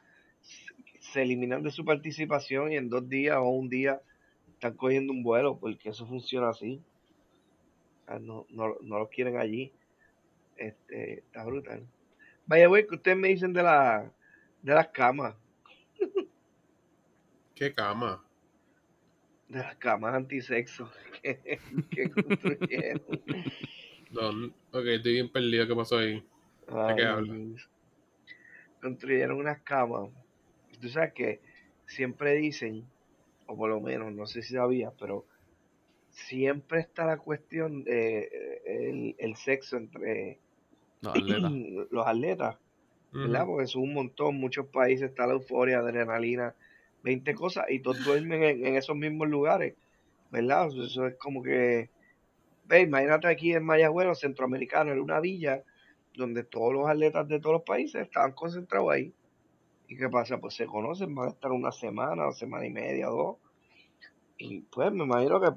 se- 1.00 1.22
eliminan 1.22 1.62
de 1.62 1.70
su 1.70 1.84
participación 1.84 2.72
y 2.72 2.76
en 2.76 2.88
dos 2.88 3.08
días 3.08 3.36
o 3.38 3.48
un 3.48 3.68
día 3.68 4.00
están 4.52 4.74
cogiendo 4.74 5.12
un 5.12 5.22
vuelo 5.22 5.58
porque 5.58 5.90
eso 5.90 6.06
funciona 6.06 6.48
así. 6.50 6.80
O 8.02 8.06
sea, 8.06 8.18
no, 8.18 8.46
no, 8.50 8.76
no 8.82 8.98
los 8.98 9.08
quieren 9.08 9.36
allí. 9.36 9.72
Este, 10.56 11.20
está 11.20 11.44
brutal. 11.44 11.86
Vaya, 12.46 12.66
güey, 12.68 12.86
que 12.86 12.94
ustedes 12.96 13.16
me 13.16 13.28
dicen 13.28 13.52
de 13.52 13.62
la 13.62 14.10
de 14.62 14.74
las 14.74 14.88
camas, 14.88 15.34
Qué 17.54 17.72
cama. 17.72 18.22
de 19.48 19.58
las 19.60 19.76
camas 19.76 20.14
antisexo 20.14 20.90
que, 21.22 21.58
que 21.90 22.10
construyeron. 22.10 23.02
No, 24.10 24.28
ok, 24.72 24.86
estoy 24.86 25.12
bien 25.14 25.28
perdido. 25.30 25.66
¿Qué 25.66 25.74
pasó 25.74 25.98
ahí? 25.98 26.24
Ay, 26.68 26.96
qué 26.96 27.04
habla? 27.04 27.34
Dios. 27.34 27.68
Construyeron 28.80 29.38
unas 29.38 29.60
camas. 29.62 30.10
Tú 30.84 30.90
sabes 30.90 31.12
que 31.14 31.42
siempre 31.86 32.34
dicen, 32.34 32.92
o 33.46 33.56
por 33.56 33.70
lo 33.70 33.80
menos, 33.80 34.12
no 34.14 34.26
sé 34.26 34.42
si 34.42 34.54
sabías, 34.54 34.94
pero 34.98 35.26
siempre 36.10 36.80
está 36.80 37.06
la 37.06 37.18
cuestión 37.18 37.84
de 37.84 38.18
eh, 38.24 38.62
el, 38.90 39.16
el 39.18 39.36
sexo 39.36 39.76
entre 39.76 40.42
Los 41.02 41.14
atletas. 41.16 41.54
los 41.90 42.06
atletas, 42.08 42.58
¿verdad? 43.22 43.46
Porque 43.46 43.66
son 43.68 43.82
un 43.84 43.94
montón, 43.94 44.36
muchos 44.36 44.68
países 44.68 45.10
está 45.10 45.26
la 45.26 45.34
euforia, 45.34 45.80
adrenalina, 45.80 46.56
20 47.02 47.34
cosas, 47.34 47.66
y 47.70 47.80
todos 47.82 48.02
duermen 48.02 48.42
en, 48.44 48.66
en 48.66 48.76
esos 48.76 48.96
mismos 48.96 49.28
lugares, 49.28 49.76
¿verdad? 50.30 50.68
Eso- 50.68 51.06
es 51.08 51.16
como 51.18 51.42
que, 51.42 51.92
ve, 52.64 52.80
imagínate 52.82 53.28
aquí 53.28 53.52
en 53.54 53.64
Mayagüez, 53.64 54.06
los 54.08 54.20
centroamericanos, 54.20 54.92
era 54.92 55.02
una 55.02 55.20
villa 55.20 55.64
donde 56.14 56.44
todos 56.44 56.72
los 56.74 56.88
atletas 56.88 57.28
de 57.28 57.40
todos 57.40 57.54
los 57.54 57.62
países 57.64 58.02
estaban 58.02 58.32
concentrados 58.34 58.92
ahí. 58.92 59.16
¿Y 59.88 59.96
qué 59.96 60.08
pasa? 60.08 60.38
Pues 60.38 60.54
se 60.54 60.66
conocen, 60.66 61.14
van 61.14 61.28
a 61.28 61.30
estar 61.32 61.52
una 61.52 61.72
semana, 61.72 62.26
o 62.28 62.32
semana 62.32 62.66
y 62.66 62.70
media 62.70 63.06
dos. 63.08 63.36
Y 64.38 64.60
pues 64.62 64.92
me 64.92 65.04
imagino 65.04 65.40
que 65.40 65.50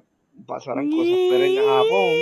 pasarán 0.45 0.89
cosas, 0.89 1.17
pero 1.29 1.43
en 1.43 1.55
Japón, 1.55 2.13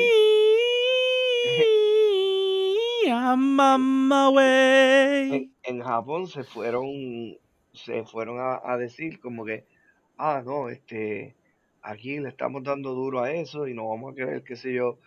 I'm 3.07 3.59
on 3.59 4.07
my 4.07 4.29
way. 4.33 5.35
en, 5.35 5.53
en 5.63 5.81
Japón 5.81 6.27
se 6.27 6.43
fueron, 6.43 7.37
se 7.73 8.03
fueron 8.05 8.39
a, 8.39 8.61
a 8.63 8.77
decir 8.77 9.19
como 9.19 9.45
que, 9.45 9.65
ah, 10.17 10.41
no, 10.45 10.69
este, 10.69 11.35
aquí 11.81 12.19
le 12.19 12.29
estamos 12.29 12.63
dando 12.63 12.93
duro 12.93 13.21
a 13.21 13.31
eso 13.31 13.67
y 13.67 13.73
no 13.73 13.89
vamos 13.89 14.13
a 14.13 14.15
querer, 14.15 14.43
qué 14.43 14.55
sé 14.55 14.73
yo, 14.73 14.99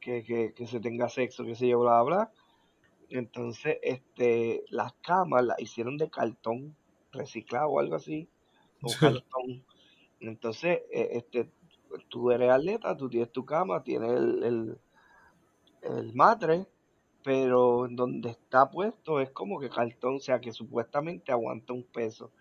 que, 0.00 0.24
que, 0.24 0.52
que 0.54 0.66
se 0.66 0.80
tenga 0.80 1.08
sexo, 1.08 1.44
qué 1.44 1.54
sé 1.54 1.68
yo, 1.68 1.80
bla, 1.80 2.02
bla. 2.02 2.30
Entonces, 3.18 3.78
este, 3.82 4.64
las 4.70 4.94
camas 4.94 5.44
las 5.44 5.60
hicieron 5.60 5.96
de 5.98 6.10
cartón 6.10 6.76
reciclado 7.12 7.68
o 7.70 7.80
algo 7.80 7.96
así, 7.96 8.28
o 8.82 8.96
cartón. 8.96 9.64
Entonces, 10.20 10.80
eh, 10.92 11.10
este, 11.12 11.50
tú 12.08 12.30
eres 12.32 12.50
atleta, 12.50 12.96
tú 12.96 13.08
tienes 13.10 13.32
tu 13.32 13.44
cama, 13.46 13.82
tienes 13.84 14.12
el, 14.12 14.42
el, 14.44 14.78
el 15.82 16.14
matre, 16.14 16.66
pero 17.24 17.86
en 17.86 17.96
donde 17.96 18.30
está 18.30 18.70
puesto 18.70 19.20
es 19.20 19.30
como 19.30 19.60
que 19.60 19.68
cartón, 19.70 20.16
o 20.16 20.20
sea 20.20 20.40
que 20.40 20.52
supuestamente 20.52 21.32
aguanta 21.32 21.72
un 21.72 21.84
peso. 21.84 22.32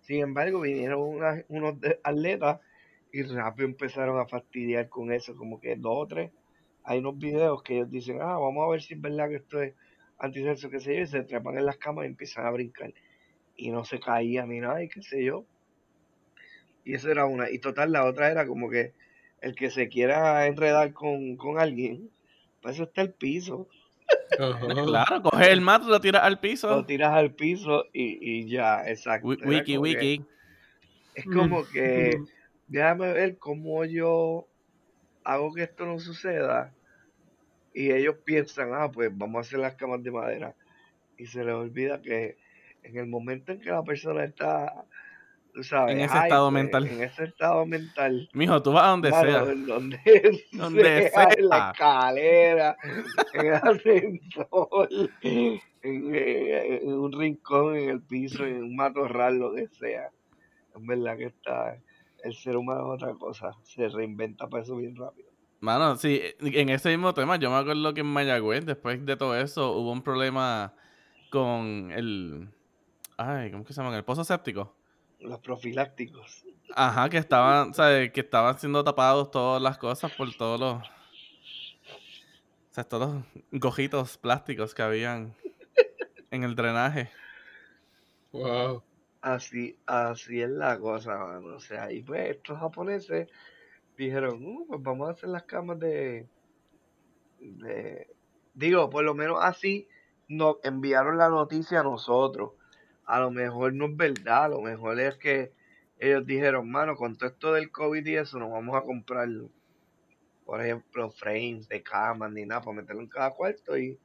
Sin 0.00 0.20
embargo, 0.22 0.60
vinieron 0.62 1.00
unas- 1.02 1.44
unos 1.48 1.80
de- 1.80 2.00
atletas 2.04 2.60
y 3.12 3.22
rápido 3.24 3.68
empezaron 3.68 4.18
a 4.20 4.26
fastidiar 4.28 4.88
con 4.88 5.12
eso, 5.12 5.36
como 5.36 5.60
que 5.60 5.76
dos 5.76 5.96
o 6.04 6.08
tres. 6.08 6.32
Hay 6.84 7.00
unos 7.00 7.18
videos 7.18 7.62
que 7.62 7.76
ellos 7.76 7.90
dicen, 7.90 8.20
ah, 8.22 8.38
vamos 8.38 8.66
a 8.66 8.70
ver 8.70 8.82
si 8.82 8.94
es 8.94 9.00
verdad 9.00 9.28
que 9.30 9.36
esto 9.36 9.62
es 9.62 9.74
antisexo, 10.18 10.70
qué 10.70 10.80
sé 10.80 10.96
yo, 10.96 11.02
y 11.02 11.06
se 11.06 11.22
trepan 11.22 11.58
en 11.58 11.66
las 11.66 11.76
camas 11.78 12.04
y 12.04 12.08
empiezan 12.08 12.46
a 12.46 12.50
brincar. 12.50 12.92
Y 13.56 13.70
no 13.70 13.84
se 13.84 13.98
caían 14.00 14.48
ni 14.50 14.60
nada, 14.60 14.82
y 14.82 14.88
qué 14.88 15.02
sé 15.02 15.24
yo. 15.24 15.44
Y 16.84 16.94
eso 16.94 17.10
era 17.10 17.26
una. 17.26 17.50
Y 17.50 17.58
total, 17.58 17.92
la 17.92 18.04
otra 18.04 18.30
era 18.30 18.46
como 18.46 18.70
que 18.70 18.94
el 19.40 19.54
que 19.54 19.70
se 19.70 19.88
quiera 19.88 20.46
enredar 20.46 20.92
con, 20.92 21.36
con 21.36 21.58
alguien, 21.58 22.10
pues 22.62 22.74
eso 22.76 22.84
está 22.84 23.02
el 23.02 23.12
piso. 23.12 23.68
Claro, 24.36 25.22
coges 25.22 25.48
el 25.48 25.60
mat, 25.60 25.82
lo 25.84 26.00
tiras 26.00 26.22
al 26.22 26.34
Lo 26.34 26.40
piso. 26.40 26.84
tiras 26.86 27.12
al 27.12 27.34
piso 27.34 27.84
y, 27.92 28.18
y 28.20 28.48
ya, 28.48 28.88
exacto. 28.88 29.32
Era 29.32 29.46
Wiki, 29.48 29.72
que- 29.72 29.78
wiki. 29.78 30.24
es 31.14 31.24
como 31.26 31.66
que, 31.68 32.20
déjame 32.68 33.12
ver 33.12 33.38
cómo 33.38 33.84
yo 33.84 34.46
hago 35.24 35.52
que 35.52 35.64
esto 35.64 35.84
no 35.86 35.98
suceda. 35.98 36.72
Y 37.78 37.92
ellos 37.92 38.16
piensan, 38.24 38.70
ah, 38.74 38.90
pues 38.90 39.08
vamos 39.16 39.36
a 39.36 39.40
hacer 39.42 39.60
las 39.60 39.76
camas 39.76 40.02
de 40.02 40.10
madera. 40.10 40.52
Y 41.16 41.26
se 41.26 41.44
les 41.44 41.54
olvida 41.54 42.02
que 42.02 42.36
en 42.82 42.96
el 42.96 43.06
momento 43.06 43.52
en 43.52 43.60
que 43.60 43.70
la 43.70 43.84
persona 43.84 44.24
está, 44.24 44.84
tú 45.54 45.62
sabes, 45.62 45.94
En 45.94 46.00
ese 46.00 46.18
estado 46.18 46.50
pues, 46.50 46.64
mental. 46.64 46.86
En 46.88 47.02
ese 47.04 47.24
estado 47.26 47.66
mental. 47.66 48.28
Mijo, 48.32 48.60
tú 48.64 48.72
vas 48.72 48.84
a 48.84 48.88
donde 48.88 49.10
sea. 49.12 49.44
en 49.44 49.64
donde, 49.64 50.00
Donde 50.54 51.08
sea, 51.08 51.28
en 51.36 51.48
la 51.48 51.70
escalera, 51.70 52.76
en 53.34 53.46
el 53.46 53.54
ascensor, 53.54 54.88
en, 55.22 55.60
en 55.82 56.92
un 56.92 57.12
rincón, 57.12 57.76
en 57.76 57.90
el 57.90 58.02
piso, 58.02 58.44
en 58.44 58.64
un 58.64 58.74
matorral, 58.74 59.38
lo 59.38 59.54
que 59.54 59.68
sea. 59.68 60.10
Es 60.74 60.84
verdad 60.84 61.16
que 61.16 61.26
está, 61.26 61.78
el 62.24 62.34
ser 62.34 62.56
humano 62.56 62.92
es 62.92 63.02
otra 63.02 63.14
cosa, 63.14 63.52
se 63.62 63.88
reinventa 63.88 64.48
para 64.48 64.64
eso 64.64 64.74
bien 64.74 64.96
rápido. 64.96 65.27
Mano, 65.60 65.96
sí, 65.96 66.22
en 66.40 66.68
ese 66.68 66.90
mismo 66.90 67.12
tema, 67.14 67.36
yo 67.36 67.50
me 67.50 67.56
acuerdo 67.56 67.92
que 67.92 68.00
en 68.00 68.06
Mayagüez, 68.06 68.64
después 68.64 69.04
de 69.04 69.16
todo 69.16 69.36
eso, 69.36 69.72
hubo 69.72 69.90
un 69.90 70.02
problema 70.02 70.72
con 71.30 71.90
el... 71.90 72.48
Ay, 73.16 73.50
¿cómo 73.50 73.64
que 73.64 73.72
se 73.72 73.82
llama? 73.82 73.96
El 73.96 74.04
pozo 74.04 74.22
séptico. 74.22 74.72
Los 75.18 75.40
profilácticos. 75.40 76.44
Ajá, 76.76 77.08
que 77.08 77.18
estaban, 77.18 77.74
¿sabes? 77.74 78.12
Que 78.12 78.20
estaban 78.20 78.56
siendo 78.58 78.84
tapados 78.84 79.32
todas 79.32 79.60
las 79.60 79.78
cosas 79.78 80.12
por 80.12 80.32
todos 80.36 80.60
los... 80.60 80.88
O 82.70 82.70
sea, 82.70 82.84
todos 82.84 83.24
los 83.50 83.60
gojitos 83.60 84.16
plásticos 84.16 84.74
que 84.74 84.82
habían 84.82 85.34
en 86.30 86.44
el 86.44 86.54
drenaje. 86.54 87.10
Wow. 88.30 88.84
Así, 89.20 89.76
así 89.86 90.40
es 90.40 90.50
la 90.50 90.78
cosa, 90.78 91.18
mano. 91.18 91.56
O 91.56 91.60
sea, 91.60 91.90
y 91.90 92.02
pues 92.02 92.30
estos 92.30 92.60
japoneses 92.60 93.28
dijeron, 94.04 94.44
"Uh, 94.44 94.66
pues 94.68 94.82
vamos 94.82 95.08
a 95.08 95.12
hacer 95.12 95.28
las 95.28 95.42
camas 95.44 95.78
de, 95.78 96.28
de... 97.40 98.06
Digo, 98.54 98.88
por 98.90 99.04
lo 99.04 99.14
menos 99.14 99.38
así 99.40 99.88
nos 100.28 100.56
enviaron 100.62 101.18
la 101.18 101.28
noticia 101.28 101.80
a 101.80 101.84
nosotros. 101.84 102.52
A 103.04 103.20
lo 103.20 103.30
mejor 103.30 103.74
no 103.74 103.86
es 103.86 103.96
verdad, 103.96 104.44
a 104.44 104.48
lo 104.48 104.60
mejor 104.60 105.00
es 105.00 105.16
que 105.16 105.52
ellos 105.98 106.24
dijeron, 106.26 106.70
mano, 106.70 106.96
con 106.96 107.16
todo 107.16 107.28
esto 107.28 107.52
del 107.52 107.70
COVID 107.70 108.06
y 108.06 108.16
eso, 108.16 108.38
nos 108.38 108.50
vamos 108.52 108.76
a 108.76 108.82
comprar, 108.82 109.28
por 110.44 110.60
ejemplo, 110.60 111.10
frames 111.10 111.68
de 111.68 111.82
camas 111.82 112.30
ni 112.30 112.44
nada 112.44 112.60
para 112.60 112.76
meterlo 112.76 113.02
en 113.02 113.08
cada 113.08 113.32
cuarto 113.32 113.76
y, 113.76 113.98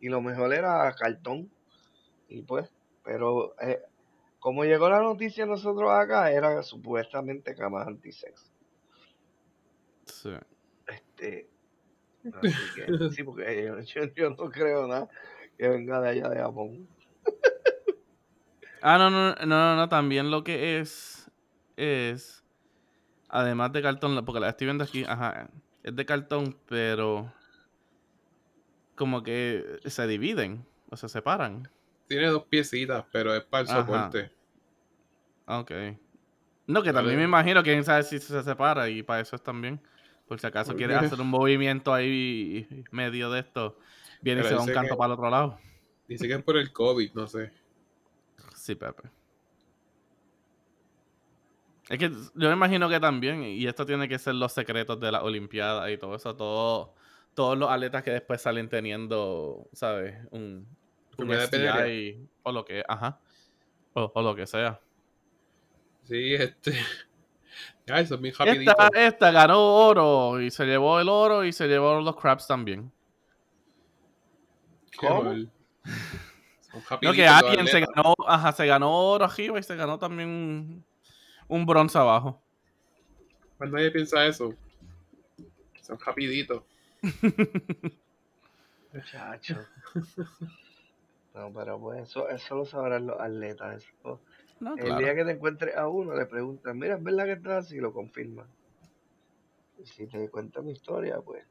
y 0.00 0.08
lo 0.08 0.20
mejor 0.20 0.52
era 0.52 0.92
cartón. 0.94 1.50
Y 2.28 2.42
pues, 2.42 2.70
pero 3.04 3.54
eh, 3.60 3.80
como 4.38 4.64
llegó 4.64 4.88
la 4.88 5.00
noticia 5.00 5.46
nosotros 5.46 5.90
acá, 5.92 6.30
era 6.32 6.62
supuestamente 6.62 7.54
camas 7.54 7.86
antisex. 7.86 8.49
Sí. 10.06 10.30
Este, 10.86 11.48
así 12.34 12.70
que, 12.74 12.86
sí, 13.14 13.22
porque 13.22 13.64
yo, 13.64 13.80
yo- 13.80 14.14
yo 14.14 14.30
no 14.30 14.50
creo 14.50 14.86
nada 14.86 15.08
que 15.56 15.68
venga 15.68 16.00
de 16.00 16.08
allá 16.10 16.28
de 16.28 16.36
Japón. 16.40 16.88
Ah, 18.82 18.96
no, 18.96 19.10
no, 19.10 19.34
no, 19.34 19.46
no, 19.46 19.76
no, 19.76 19.88
también 19.90 20.30
lo 20.30 20.42
que 20.42 20.80
es, 20.80 21.30
es, 21.76 22.42
además 23.28 23.72
de 23.72 23.82
cartón, 23.82 24.24
porque 24.24 24.40
la 24.40 24.48
estoy 24.48 24.66
viendo 24.66 24.84
aquí, 24.84 25.04
ajá, 25.06 25.50
es 25.82 25.94
de 25.94 26.06
cartón, 26.06 26.58
pero 26.66 27.30
como 28.94 29.22
que 29.22 29.80
se 29.84 30.06
dividen, 30.06 30.66
o 30.90 30.96
se 30.96 31.08
separan. 31.08 31.70
Tiene 32.08 32.28
dos 32.28 32.44
piecitas, 32.44 33.04
pero 33.12 33.34
es 33.34 33.44
para 33.44 33.62
el 33.64 33.70
Ajá. 33.70 33.80
soporte. 34.10 34.32
Ok. 35.46 35.70
No, 36.70 36.82
que 36.82 36.92
también 36.92 37.16
me 37.18 37.24
imagino 37.24 37.62
que 37.62 37.72
quién 37.72 37.84
sabe 37.84 38.02
si 38.04 38.18
se 38.18 38.42
separa 38.42 38.88
y 38.88 39.02
para 39.02 39.20
eso 39.20 39.34
es 39.36 39.42
también. 39.42 39.80
Por 40.28 40.38
si 40.38 40.46
acaso 40.46 40.76
quieres 40.76 40.96
hacer 40.98 41.20
un 41.20 41.28
movimiento 41.28 41.92
ahí 41.92 42.68
medio 42.92 43.30
de 43.30 43.40
esto, 43.40 43.78
viene 44.20 44.42
y 44.42 44.44
Pero 44.44 44.48
se 44.48 44.54
va 44.54 44.60
un 44.62 44.66
canto 44.74 44.94
que- 44.94 44.98
para 44.98 45.06
el 45.06 45.12
otro 45.18 45.30
lado. 45.30 45.58
Dice 46.06 46.28
que 46.28 46.34
es 46.34 46.42
por 46.42 46.56
el 46.56 46.72
COVID, 46.72 47.12
no 47.14 47.26
sé. 47.26 47.50
Sí, 48.54 48.74
Pepe. 48.76 49.08
Es 51.88 51.98
que 51.98 52.08
yo 52.08 52.48
me 52.48 52.52
imagino 52.52 52.88
que 52.88 53.00
también, 53.00 53.42
y 53.42 53.66
esto 53.66 53.84
tiene 53.84 54.08
que 54.08 54.18
ser 54.18 54.36
los 54.36 54.52
secretos 54.52 55.00
de 55.00 55.10
la 55.10 55.22
Olimpiada 55.24 55.90
y 55.90 55.98
todo 55.98 56.14
eso, 56.14 56.36
todo, 56.36 56.94
todos 57.34 57.58
los 57.58 57.68
atletas 57.68 58.04
que 58.04 58.12
después 58.12 58.40
salen 58.40 58.68
teniendo, 58.68 59.68
¿sabes? 59.72 60.16
Un, 60.30 60.68
un. 61.18 61.32
STI 61.32 62.28
o 62.44 62.52
lo 62.52 62.64
que, 62.64 62.84
ajá, 62.86 63.18
o, 63.94 64.12
o 64.14 64.22
lo 64.22 64.36
que 64.36 64.46
sea. 64.46 64.80
Sí, 66.04 66.34
este. 66.34 66.72
Ya, 67.86 67.98
eso 67.98 68.14
es 68.14 68.20
bien 68.20 68.34
rapidito. 68.38 68.70
Esta, 68.70 68.88
esta 68.94 69.30
ganó 69.32 69.58
oro 69.58 70.40
y 70.40 70.50
se 70.52 70.64
llevó 70.64 71.00
el 71.00 71.08
oro 71.08 71.44
y 71.44 71.52
se 71.52 71.66
llevó 71.66 72.00
los 72.00 72.14
crabs 72.14 72.46
también. 72.46 72.92
¿Cómo? 74.96 75.34
rapiditos 76.88 77.12
que 77.12 77.26
alguien 77.26 77.66
se 77.66 77.80
ganó, 77.80 78.14
ajá, 78.28 78.52
se 78.52 78.66
ganó 78.66 78.92
oro 78.92 79.24
arriba 79.24 79.58
y 79.58 79.62
se 79.64 79.74
ganó 79.74 79.98
también 79.98 80.28
un, 80.28 80.84
un 81.48 81.66
bronce 81.66 81.98
abajo. 81.98 82.40
Pues 83.58 83.70
nadie 83.70 83.90
piensa 83.90 84.24
eso. 84.24 84.54
Son 85.80 85.98
rapiditos. 85.98 86.62
Muchacho. 88.92 89.66
No, 91.34 91.52
pero 91.52 91.78
pues 91.80 92.08
eso, 92.08 92.28
eso 92.28 92.56
lo 92.56 92.64
sabrán 92.64 93.06
los 93.06 93.20
atletas. 93.20 93.84
Eso. 93.84 94.20
No, 94.60 94.76
El 94.76 94.84
claro. 94.84 94.98
día 95.00 95.14
que 95.14 95.24
te 95.24 95.30
encuentres 95.32 95.76
a 95.76 95.88
uno, 95.88 96.14
le 96.14 96.26
preguntan, 96.26 96.78
mira, 96.78 96.96
¿es 96.96 97.02
verdad 97.02 97.24
que 97.24 97.32
estás 97.32 97.66
así? 97.66 97.76
Y 97.76 97.80
lo 97.80 97.92
confirman. 97.92 98.46
Y 99.78 99.86
si 99.86 100.06
te 100.06 100.28
cuenta 100.28 100.60
mi 100.60 100.72
historia, 100.72 101.20
pues. 101.20 101.46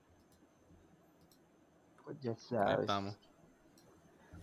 Pues 2.04 2.19
ya 2.19 2.36
sabes. 2.36 2.82
estamos. 2.82 3.17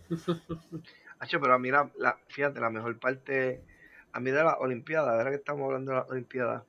Hacho, 1.19 1.39
pero 1.39 1.53
a 1.53 1.59
mí, 1.59 1.71
la, 1.71 1.89
la- 1.97 2.19
fíjate, 2.27 2.59
la 2.59 2.69
mejor 2.69 2.99
parte, 2.99 3.63
a 4.11 4.19
mí 4.19 4.31
de 4.31 4.43
la 4.43 4.57
Olimpiada, 4.57 5.13
ahora 5.13 5.29
que 5.31 5.37
estamos 5.37 5.65
hablando 5.65 5.91
de 5.91 5.97
la 5.97 6.03
Olimpiada, 6.05 6.65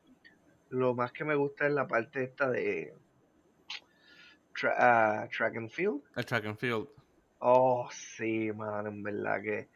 lo 0.70 0.94
más 0.94 1.12
que 1.12 1.24
me 1.24 1.34
gusta 1.34 1.66
es 1.66 1.72
la 1.72 1.86
parte 1.86 2.22
esta 2.22 2.48
de 2.50 2.94
tra- 4.54 4.74
ah, 4.78 5.28
track 5.30 5.56
and 5.56 5.70
field. 5.70 6.02
El 6.16 6.24
track 6.24 6.44
and 6.46 6.58
field. 6.58 6.88
Oh, 7.40 7.88
sí, 7.90 8.50
mano, 8.52 8.88
en 8.88 9.02
verdad 9.02 9.42
que 9.42 9.68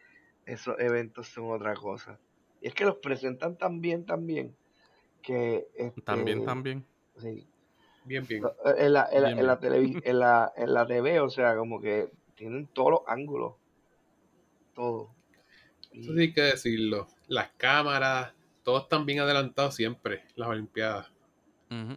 esos 0.46 0.78
eventos 0.78 1.28
son 1.28 1.50
otra 1.52 1.74
cosa. 1.74 2.18
Y 2.60 2.68
es 2.68 2.74
que 2.74 2.84
los 2.84 2.96
presentan 2.96 3.56
tan 3.56 3.80
bien, 3.80 4.04
tan 4.06 4.26
bien, 4.26 4.54
que 5.22 5.66
También, 6.04 6.38
este, 6.38 6.46
también. 6.46 6.84
sí. 7.18 7.46
Bien, 8.04 8.26
bien. 8.26 8.42
En 8.76 8.92
la, 8.92 9.08
en 9.12 9.22
la, 9.22 9.28
Bien, 9.28 9.38
en 9.38 9.46
la, 9.46 9.60
televi- 9.60 10.02
en 10.04 10.18
la, 10.18 10.52
en 10.56 10.74
la 10.74 10.86
TV, 10.86 11.20
o 11.20 11.30
sea, 11.30 11.56
como 11.56 11.80
que 11.80 12.10
tienen 12.36 12.66
todos 12.68 12.90
los 12.90 13.00
ángulos. 13.06 13.54
Todo. 14.74 15.10
Y- 15.92 16.00
Eso 16.00 16.14
sí 16.14 16.20
hay 16.20 16.32
que 16.32 16.42
decirlo. 16.42 17.06
Las 17.28 17.50
cámaras, 17.52 18.32
todos 18.62 18.84
están 18.84 19.06
bien 19.06 19.20
adelantados 19.20 19.74
siempre, 19.74 20.24
las 20.34 20.48
Olimpiadas. 20.48 21.10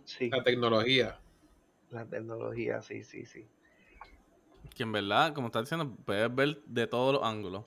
Sí, 0.06 0.30
La 0.30 0.44
tecnología. 0.44 1.20
la 1.90 2.06
tecnología, 2.06 2.82
sí, 2.82 3.04
sí, 3.04 3.26
sí. 3.26 3.48
Que 4.76 4.84
en 4.84 4.92
verdad, 4.92 5.34
como 5.34 5.48
estás 5.48 5.64
diciendo, 5.64 5.96
puedes 6.06 6.34
ver 6.34 6.62
de 6.66 6.88
todos 6.88 7.14
los 7.14 7.24
ángulos. 7.24 7.66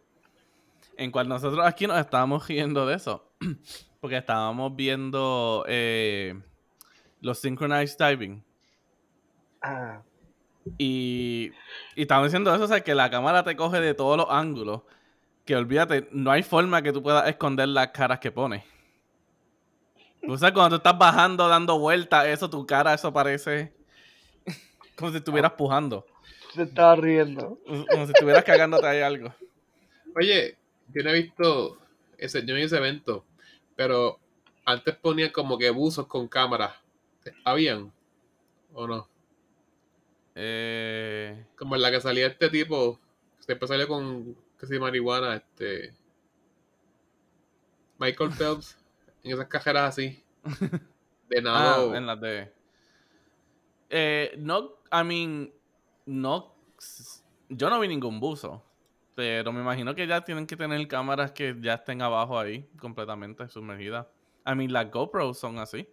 En 0.99 1.11
cual 1.11 1.29
nosotros 1.29 1.65
aquí 1.65 1.87
nos 1.87 1.99
estábamos 1.99 2.47
riendo 2.47 2.85
de 2.85 2.97
eso. 2.97 3.33
Porque 4.01 4.17
estábamos 4.19 4.77
viendo 4.77 5.65
eh, 5.67 6.39
los 7.21 7.39
synchronized 7.39 7.97
diving. 7.99 8.45
Ah, 9.63 10.03
Y, 10.79 11.51
y 11.97 12.03
estábamos 12.03 12.29
diciendo 12.31 12.55
eso, 12.55 12.65
o 12.65 12.69
sea, 12.69 12.81
que 12.83 12.95
la 12.95 13.11
cámara 13.11 13.43
te 13.43 13.57
coge 13.57 13.81
de 13.81 13.95
todos 13.95 14.17
los 14.17 14.27
ángulos. 14.29 14.83
Que 15.47 15.57
olvídate, 15.57 16.09
no 16.13 16.31
hay 16.31 16.43
forma 16.43 16.83
que 16.83 16.93
tú 16.93 17.03
puedas 17.03 17.27
esconder 17.29 17.69
las 17.69 17.89
caras 17.89 18.19
que 18.19 18.31
pone. 18.31 18.65
O 20.29 20.37
sea, 20.37 20.53
cuando 20.53 20.71
tú 20.71 20.77
estás 20.77 20.99
bajando, 20.99 21.49
dando 21.49 21.79
vueltas, 21.79 22.27
eso, 22.27 22.51
tu 22.51 22.67
cara, 22.67 22.93
eso 22.93 23.13
parece 23.13 23.73
como 24.97 25.13
si 25.13 25.19
estuvieras 25.19 25.53
pujando. 25.53 26.05
se 26.55 26.65
estaba 26.65 26.97
riendo. 26.97 27.59
Como 27.67 28.05
si 28.07 28.13
estuvieras 28.13 28.45
cagándote 28.45 28.87
ahí 28.87 29.01
algo. 29.01 29.33
Oye, 30.17 30.59
yo 30.95 31.03
no 31.03 31.11
he 31.11 31.23
visto 31.23 31.79
ese, 32.17 32.45
yo 32.45 32.55
no 32.55 32.61
ese 32.61 32.77
evento, 32.77 33.25
pero 33.77 34.19
antes 34.65 34.97
ponían 34.97 35.31
como 35.31 35.59
que 35.59 35.71
buzos 35.71 36.07
con 36.07 36.29
cámaras. 36.29 36.75
¿Habían? 37.45 37.93
¿O 38.73 38.87
no? 38.87 39.09
Eh, 40.35 41.47
Como 41.57 41.75
en 41.75 41.83
la 41.83 41.91
que 41.91 42.01
salía 42.01 42.27
este 42.27 42.49
tipo, 42.49 42.99
siempre 43.41 43.69
salió 43.69 43.89
con, 43.89 44.37
que 44.59 44.67
se 44.67 44.79
marihuana, 44.79 45.37
este... 45.37 45.95
Michael 47.99 48.33
Phelps, 48.33 48.79
en 49.25 49.33
esas 49.33 49.49
cajeras 49.49 49.89
así. 49.91 50.23
De 51.29 51.39
ah, 51.39 51.43
nado. 51.43 51.95
en 51.95 52.07
las 52.07 52.21
de. 52.21 52.53
Eh, 53.91 54.35
no, 54.39 54.77
I 54.91 55.05
mean, 55.05 55.53
no. 56.07 56.55
Yo 57.51 57.69
no 57.69 57.81
vi 57.81 57.89
ningún 57.89 58.19
buzo. 58.19 58.63
Pero 59.19 59.53
me 59.53 59.61
imagino 59.61 59.97
que 59.97 60.07
ya 60.07 60.21
tienen 60.21 60.47
que 60.47 60.57
tener 60.57 60.87
cámaras 60.87 61.33
que 61.33 61.57
ya 61.59 61.75
estén 61.75 62.03
abajo 62.03 62.39
ahí, 62.39 62.71
completamente 62.79 63.49
sumergidas. 63.49 64.07
I 64.47 64.55
mean, 64.55 64.73
las 64.73 64.93
GoPros 64.93 65.37
son 65.37 65.59
así. 65.59 65.89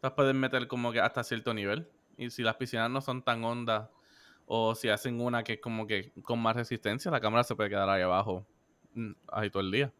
Las 0.00 0.12
pueden 0.12 0.38
meter 0.38 0.68
como 0.68 0.92
que 0.92 1.00
hasta 1.00 1.24
cierto 1.24 1.52
nivel. 1.52 1.90
Y 2.16 2.30
si 2.30 2.44
las 2.44 2.54
piscinas 2.54 2.88
no 2.88 3.00
son 3.00 3.24
tan 3.24 3.42
hondas, 3.42 3.88
o 4.46 4.76
si 4.76 4.88
hacen 4.88 5.20
una 5.20 5.42
que 5.42 5.54
es 5.54 5.60
como 5.60 5.88
que 5.88 6.12
con 6.22 6.38
más 6.40 6.54
resistencia, 6.54 7.10
la 7.10 7.18
cámara 7.18 7.42
se 7.42 7.56
puede 7.56 7.68
quedar 7.68 7.88
ahí 7.88 8.02
abajo. 8.02 8.46
mm, 8.94 9.10
Ahí 9.32 9.50
todo 9.50 9.64
el 9.64 9.72
día. 9.72 9.92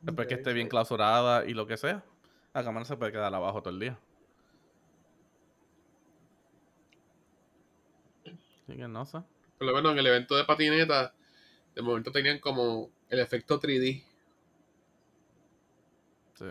Después 0.00 0.26
que 0.28 0.34
esté 0.36 0.54
bien 0.54 0.68
clausurada 0.68 1.44
y 1.44 1.52
lo 1.52 1.66
que 1.66 1.76
sea, 1.76 2.02
la 2.54 2.64
cámara 2.64 2.86
se 2.86 2.96
puede 2.96 3.12
quedar 3.12 3.34
abajo 3.34 3.60
todo 3.60 3.74
el 3.74 3.80
día. 3.80 3.98
Así 8.24 8.78
que 8.78 8.88
no 8.88 9.04
sé. 9.04 9.18
Por 9.62 9.68
lo 9.68 9.76
menos 9.76 9.92
en 9.92 9.98
el 10.00 10.06
evento 10.08 10.34
de 10.34 10.42
patineta, 10.42 11.14
de 11.72 11.82
momento 11.82 12.10
tenían 12.10 12.40
como 12.40 12.90
el 13.08 13.20
efecto 13.20 13.60
3D. 13.60 14.02
Sí. 16.34 16.44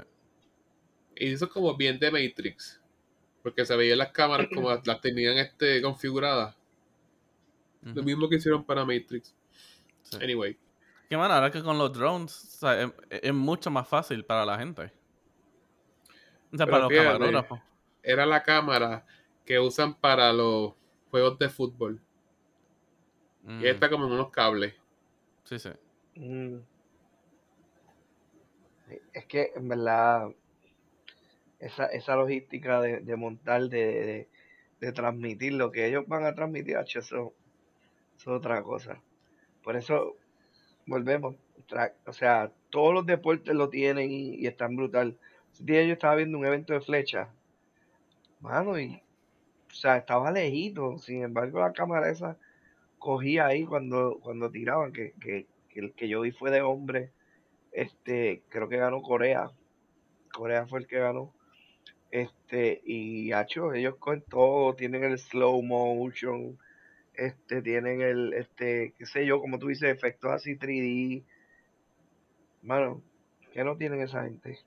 Y 1.17 1.33
eso 1.33 1.43
es 1.43 1.51
como 1.51 1.75
bien 1.75 1.99
de 1.99 2.09
Matrix. 2.09 2.79
Porque 3.43 3.65
se 3.65 3.75
veían 3.75 3.97
las 3.97 4.13
cámaras 4.13 4.47
como 4.47 4.69
las 4.69 4.87
las 4.87 5.01
tenían 5.01 5.37
este, 5.39 5.81
configuradas. 5.81 6.55
Lo 7.81 8.01
mismo 8.01 8.29
que 8.29 8.37
hicieron 8.37 8.63
para 8.63 8.85
Matrix. 8.85 9.35
Sí. 10.03 10.15
Anyway. 10.15 10.57
Que 11.09 11.17
bueno, 11.17 11.33
ahora 11.33 11.51
que 11.51 11.61
con 11.61 11.77
los 11.77 11.91
drones 11.91 12.31
o 12.31 12.59
sea, 12.59 12.81
es, 12.81 12.91
es 13.09 13.33
mucho 13.33 13.69
más 13.69 13.89
fácil 13.89 14.23
para 14.23 14.45
la 14.45 14.57
gente. 14.57 14.83
O 16.53 16.55
sea, 16.55 16.65
Pero 16.65 16.71
para 16.71 16.83
los 16.83 16.89
fíjate, 16.91 17.07
camarógrafos. 17.07 17.59
Era 18.03 18.25
la 18.25 18.41
cámara 18.41 19.05
que 19.45 19.59
usan 19.59 19.95
para 19.95 20.31
los 20.31 20.75
juegos 21.09 21.37
de 21.39 21.49
fútbol. 21.49 22.01
Y 23.43 23.51
Mm, 23.51 23.65
está 23.65 23.89
como 23.89 24.05
en 24.05 24.11
unos 24.13 24.29
cables. 24.29 24.73
Sí, 25.45 25.57
sí. 25.59 25.69
Mm. 26.15 26.57
Es 29.13 29.25
que 29.25 29.51
en 29.55 29.67
verdad 29.67 30.29
esa, 31.59 31.85
esa 31.87 32.15
logística 32.15 32.81
de, 32.81 32.99
de 32.99 33.15
montar, 33.15 33.63
de, 33.63 33.77
de, 33.77 34.29
de 34.79 34.91
transmitir 34.91 35.53
lo 35.53 35.71
que 35.71 35.87
ellos 35.87 36.07
van 36.07 36.25
a 36.25 36.33
transmitir, 36.35 36.75
eso, 36.77 36.99
eso 36.99 37.33
es 38.17 38.27
otra 38.27 38.61
cosa. 38.63 39.01
Por 39.63 39.75
eso 39.75 40.15
volvemos. 40.85 41.35
tra- 41.67 41.93
O 42.05 42.13
sea, 42.13 42.51
todos 42.69 42.93
los 42.93 43.05
deportes 43.05 43.53
lo 43.55 43.69
tienen 43.69 44.11
y, 44.11 44.35
y 44.35 44.47
están 44.47 44.75
brutal. 44.75 45.17
Ese 45.53 45.63
día 45.63 45.83
yo 45.85 45.93
estaba 45.93 46.15
viendo 46.15 46.37
un 46.37 46.45
evento 46.45 46.73
de 46.73 46.81
flecha, 46.81 47.29
mano, 48.39 48.79
y 48.79 49.01
o 49.69 49.73
sea, 49.73 49.97
estaba 49.97 50.31
lejito. 50.31 50.97
Sin 50.97 51.23
embargo, 51.23 51.59
la 51.59 51.73
cámara 51.73 52.09
esa 52.09 52.37
cogía 53.01 53.47
ahí 53.47 53.65
cuando, 53.65 54.19
cuando 54.21 54.51
tiraban, 54.51 54.93
que, 54.93 55.13
que, 55.19 55.47
que 55.69 55.79
el 55.79 55.93
que 55.93 56.07
yo 56.07 56.21
vi 56.21 56.31
fue 56.31 56.51
de 56.51 56.61
hombre. 56.61 57.11
Este, 57.71 58.43
creo 58.49 58.69
que 58.69 58.77
ganó 58.77 59.01
Corea. 59.01 59.49
Corea 60.31 60.67
fue 60.67 60.81
el 60.81 60.87
que 60.87 60.99
ganó. 60.99 61.33
Este, 62.11 62.79
y 62.85 63.31
hacho, 63.31 63.73
ellos 63.73 63.95
con 63.97 64.21
todo, 64.21 64.75
tienen 64.75 65.03
el 65.03 65.17
slow 65.17 65.61
motion, 65.63 66.59
este, 67.15 67.61
tienen 67.61 68.01
el, 68.01 68.33
este, 68.33 68.93
qué 68.97 69.05
sé 69.05 69.25
yo, 69.25 69.39
como 69.39 69.57
tú 69.57 69.67
dices, 69.67 69.89
efectos 69.89 70.31
así 70.31 70.55
3D. 70.55 71.23
Mano, 72.61 73.01
¿qué 73.51 73.63
no 73.63 73.77
tienen 73.77 74.01
esa 74.01 74.25
gente? 74.25 74.59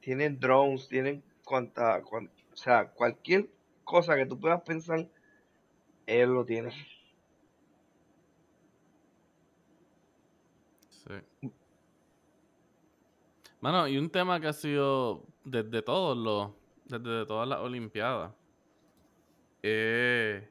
Tienen 0.00 0.38
drones, 0.38 0.86
tienen 0.88 1.22
cuanta, 1.44 2.02
cuan- 2.02 2.30
o 2.52 2.56
sea, 2.56 2.88
cualquier 2.90 3.48
cosa 3.86 4.16
que 4.16 4.26
tú 4.26 4.38
puedas 4.38 4.60
pensar, 4.62 5.08
ellos 6.06 6.28
lo 6.28 6.44
tienen. 6.44 6.72
Sí. 10.90 11.50
Mano, 13.60 13.88
y 13.88 13.96
un 13.96 14.10
tema 14.10 14.40
que 14.40 14.48
ha 14.48 14.52
sido 14.52 15.24
desde 15.44 15.80
todos 15.82 16.16
los, 16.16 16.50
desde 16.84 17.24
todas 17.26 17.48
las 17.48 17.60
Olimpiadas. 17.60 18.32
eh, 19.62 20.50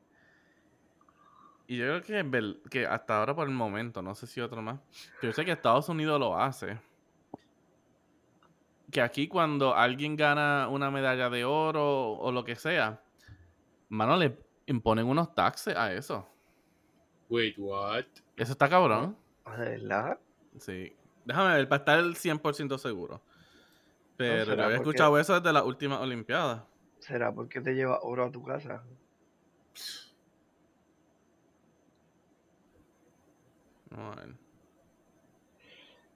y 1.67 1.77
yo 1.77 2.01
creo 2.01 2.61
que 2.69 2.85
hasta 2.85 3.19
ahora 3.19 3.35
por 3.35 3.47
el 3.47 3.53
momento, 3.53 4.01
no 4.01 4.13
sé 4.15 4.27
si 4.27 4.39
otro 4.39 4.61
más, 4.61 4.79
pero 5.19 5.31
yo 5.31 5.33
sé 5.33 5.43
que 5.45 5.51
Estados 5.51 5.89
Unidos 5.89 6.19
lo 6.19 6.37
hace. 6.39 6.79
Que 8.91 9.01
aquí 9.01 9.27
cuando 9.27 9.75
alguien 9.75 10.15
gana 10.15 10.67
una 10.69 10.91
medalla 10.91 11.29
de 11.29 11.43
oro 11.43 12.13
o 12.13 12.31
lo 12.31 12.45
que 12.45 12.55
sea, 12.55 13.01
mano, 13.89 14.17
le 14.17 14.37
imponen 14.65 15.05
unos 15.05 15.33
taxes 15.35 15.75
a 15.75 15.93
eso. 15.93 16.27
Wait, 17.29 17.55
what? 17.57 18.05
Eso 18.37 18.51
está 18.51 18.69
cabrón. 18.69 19.17
Ah, 19.45 19.57
¿De 19.57 19.69
verdad? 19.77 20.19
Sí. 20.59 20.95
Déjame 21.25 21.55
ver, 21.55 21.67
para 21.69 21.79
estar 21.79 21.99
el 21.99 22.15
100% 22.15 22.77
seguro. 22.77 23.21
Pero 24.17 24.39
yo 24.39 24.45
será 24.51 24.65
había 24.65 24.77
porque- 24.77 24.89
escuchado 24.91 25.19
eso 25.19 25.33
desde 25.39 25.51
las 25.53 25.63
últimas 25.63 25.99
Olimpiadas. 25.99 26.63
¿Será 26.99 27.33
porque 27.33 27.61
te 27.61 27.73
lleva 27.73 27.99
oro 28.01 28.25
a 28.25 28.31
tu 28.31 28.43
casa? 28.43 28.83
Ver. 33.91 34.35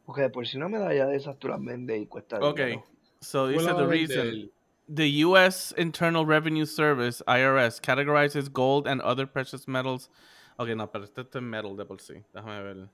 Porque 0.05 0.21
de 0.23 0.29
por 0.29 0.47
si 0.47 0.57
una 0.57 0.67
medalla 0.69 1.05
de 1.05 1.15
esas 1.17 1.37
tú 1.37 1.47
las 1.47 1.63
vendes 1.63 2.01
y 2.01 2.07
cuesta 2.07 2.39
Ok, 2.39 2.57
dinero. 2.57 2.83
so 3.21 3.39
¿Cómo 3.43 3.49
dice 3.51 3.73
the 3.73 3.85
reason. 3.85 4.51
The 4.91 5.07
U.S. 5.27 5.71
Internal 5.77 6.25
Revenue 6.25 6.65
Service, 6.65 7.21
IRS, 7.27 7.79
categorizes 7.79 8.51
gold 8.51 8.87
and 8.87 8.99
other 9.01 9.27
precious 9.27 9.67
metals. 9.67 10.09
Ok, 10.57 10.69
no, 10.69 10.87
pero 10.87 11.03
este 11.03 11.19
es 11.19 11.41
metal 11.41 11.75
de 11.75 11.85
por 11.85 11.97
sí. 11.97 12.23
Déjame 12.35 12.63
ver. 12.63 12.89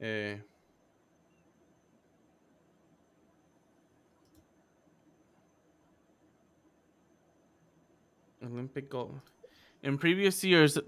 Eh, 0.00 0.38
Olympic 8.42 8.88
gold. 8.88 9.20
In 9.82 9.98
previous 9.98 10.42
years, 10.42 10.78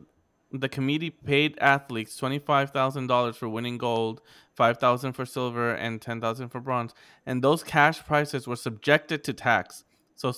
the 0.51 0.69
committee 0.69 1.11
paid 1.11 1.59
athletes 1.61 2.19
$25,000 2.21 3.35
for 3.35 3.49
winning 3.49 3.79
gold, 3.79 4.21
5000 4.55 5.13
for 5.13 5.27
silver, 5.27 5.73
and 5.73 6.01
10000 6.01 6.49
for 6.49 6.61
bronze. 6.61 6.95
And 7.27 7.43
those 7.43 7.63
cash 7.63 8.05
prizes 8.05 8.47
were 8.47 8.57
subjected 8.57 9.25
to 9.25 9.33
tax. 9.33 9.85
So 10.23 10.33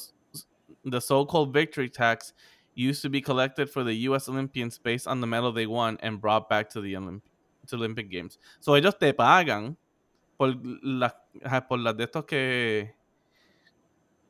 the 0.85 1.01
so-called 1.01 1.53
victory 1.53 1.91
tax 1.91 2.33
used 2.75 3.03
to 3.03 3.11
be 3.11 3.21
collected 3.21 3.69
for 3.69 3.85
the 3.85 3.95
U.S. 4.09 4.29
Olympians 4.29 4.79
based 4.79 5.07
on 5.07 5.21
the 5.21 5.27
medal 5.27 5.53
they 5.53 5.67
won 5.67 5.99
and 6.01 6.21
brought 6.21 6.49
back 6.49 6.71
to 6.71 6.81
the 6.81 6.95
Olymp- 6.95 7.29
to 7.67 7.77
Olympic 7.77 8.11
Games. 8.11 8.39
So 8.61 8.73
ellos 8.73 8.95
te 8.99 9.13
pagan 9.13 9.77
por 10.39 10.55
las 10.83 11.13
por 11.69 11.79
las 11.79 11.97
de 11.97 12.05
estos 12.05 12.25
que 12.25 12.95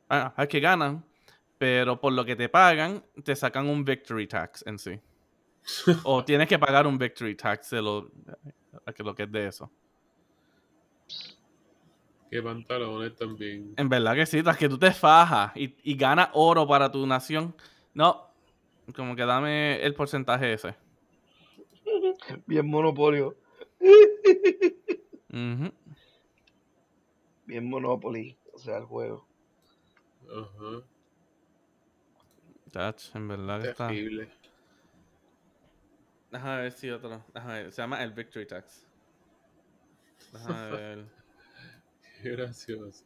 ah, 0.09 0.45
que 0.47 0.59
ganan, 0.59 1.03
pero 1.57 1.95
por 2.01 2.11
lo 2.11 2.25
que 2.25 2.35
te 2.35 2.49
pagan 2.49 3.01
te 3.23 3.33
sacan 3.33 3.67
un 3.67 3.85
victory 3.85 4.27
tax 4.27 4.61
en 4.67 4.77
sí. 4.77 4.99
o 6.03 6.23
tienes 6.23 6.47
que 6.49 6.59
pagar 6.59 6.85
un 6.85 6.97
victory 6.97 7.35
tax 7.35 7.69
de 7.69 7.81
lo, 7.81 8.11
que 8.93 9.03
lo 9.03 9.15
que 9.15 9.23
es 9.23 9.31
de 9.31 9.47
eso. 9.47 9.71
Qué 12.29 12.41
pantalones 12.41 13.15
también. 13.15 13.73
En 13.77 13.87
verdad 13.89 14.15
que 14.15 14.25
sí, 14.25 14.41
tras 14.43 14.57
que 14.57 14.67
tú 14.67 14.77
te 14.77 14.91
fajas 14.91 15.55
y, 15.55 15.75
y 15.83 15.95
ganas 15.95 16.29
oro 16.33 16.67
para 16.67 16.91
tu 16.91 17.05
nación. 17.05 17.55
No, 17.93 18.31
como 18.95 19.15
que 19.15 19.25
dame 19.25 19.81
el 19.83 19.93
porcentaje 19.93 20.53
ese. 20.53 20.75
Bien 22.45 22.67
monopolio. 22.67 23.37
Ujú. 25.29 25.71
Bien 27.45 27.69
Monopoly. 27.69 28.37
O 28.53 28.57
sea, 28.57 28.77
el 28.77 28.85
juego. 28.85 29.27
Ajá. 30.29 30.83
Tach, 32.71 33.15
en 33.15 33.27
verdad 33.27 33.61
que 33.61 33.69
está. 33.69 33.87
Terrible. 33.87 34.29
Déjame 36.31 36.61
ver 36.61 36.71
si 36.71 36.89
otro. 36.89 37.23
Déjame 37.33 37.63
ver. 37.63 37.71
Se 37.71 37.81
llama 37.81 38.03
el 38.03 38.11
Victory 38.11 38.47
Tax. 38.47 38.87
Déjame 40.33 40.71
ver. 40.77 41.05
Qué 42.25 42.31
gracioso. 42.31 43.05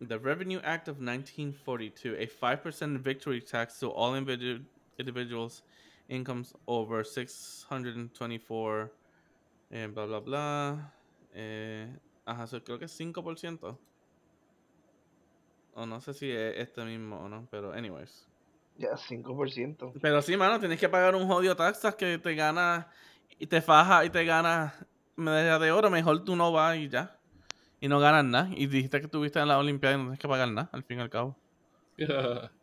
The 0.00 0.18
Revenue 0.18 0.58
Act 0.64 0.88
of 0.88 0.98
1942, 0.98 2.16
a 2.18 2.26
5% 2.26 2.98
victory 2.98 3.40
tax 3.40 3.78
to 3.78 3.88
all 3.92 4.14
individu- 4.14 4.64
individuals' 4.98 5.62
incomes 6.08 6.52
over 6.66 7.04
624, 7.04 8.90
eh, 9.70 9.86
bla, 9.86 10.06
bla, 10.06 10.18
bla. 10.18 10.92
Eh, 11.32 11.86
ajá, 12.26 12.48
so 12.48 12.60
creo 12.64 12.80
que 12.80 12.86
es 12.86 12.98
5%. 12.98 13.78
O 15.74 15.86
no 15.86 16.00
sé 16.00 16.14
si 16.14 16.32
es 16.32 16.56
este 16.56 16.84
mismo 16.84 17.20
o 17.20 17.28
no, 17.28 17.46
pero 17.48 17.72
anyways. 17.72 18.26
Ya, 18.76 18.96
5%. 18.96 19.92
Pero 20.02 20.20
sí, 20.20 20.36
mano, 20.36 20.58
tienes 20.58 20.80
que 20.80 20.88
pagar 20.88 21.14
un 21.14 21.28
jodido 21.28 21.54
taxas 21.54 21.94
que 21.94 22.18
te 22.18 22.34
gana 22.34 22.88
y 23.38 23.46
te 23.46 23.60
faja 23.60 24.04
y 24.04 24.10
te 24.10 24.24
gana 24.24 24.74
medalla 25.18 25.58
de 25.58 25.72
oro. 25.72 25.90
Mejor 25.90 26.24
tú 26.24 26.36
no 26.36 26.52
vas 26.52 26.76
y 26.76 26.88
ya. 26.88 27.18
Y 27.80 27.88
no 27.88 28.00
ganas 28.00 28.24
nada. 28.24 28.50
Y 28.56 28.66
dijiste 28.66 28.98
que 28.98 29.06
estuviste 29.06 29.38
en 29.38 29.48
la 29.48 29.58
Olimpiada 29.58 29.94
y 29.94 29.98
no 29.98 30.04
tienes 30.04 30.18
que 30.18 30.28
pagar 30.28 30.48
nada, 30.48 30.70
al 30.72 30.82
fin 30.84 30.98
y 30.98 31.02
al 31.02 31.10
cabo. 31.10 31.36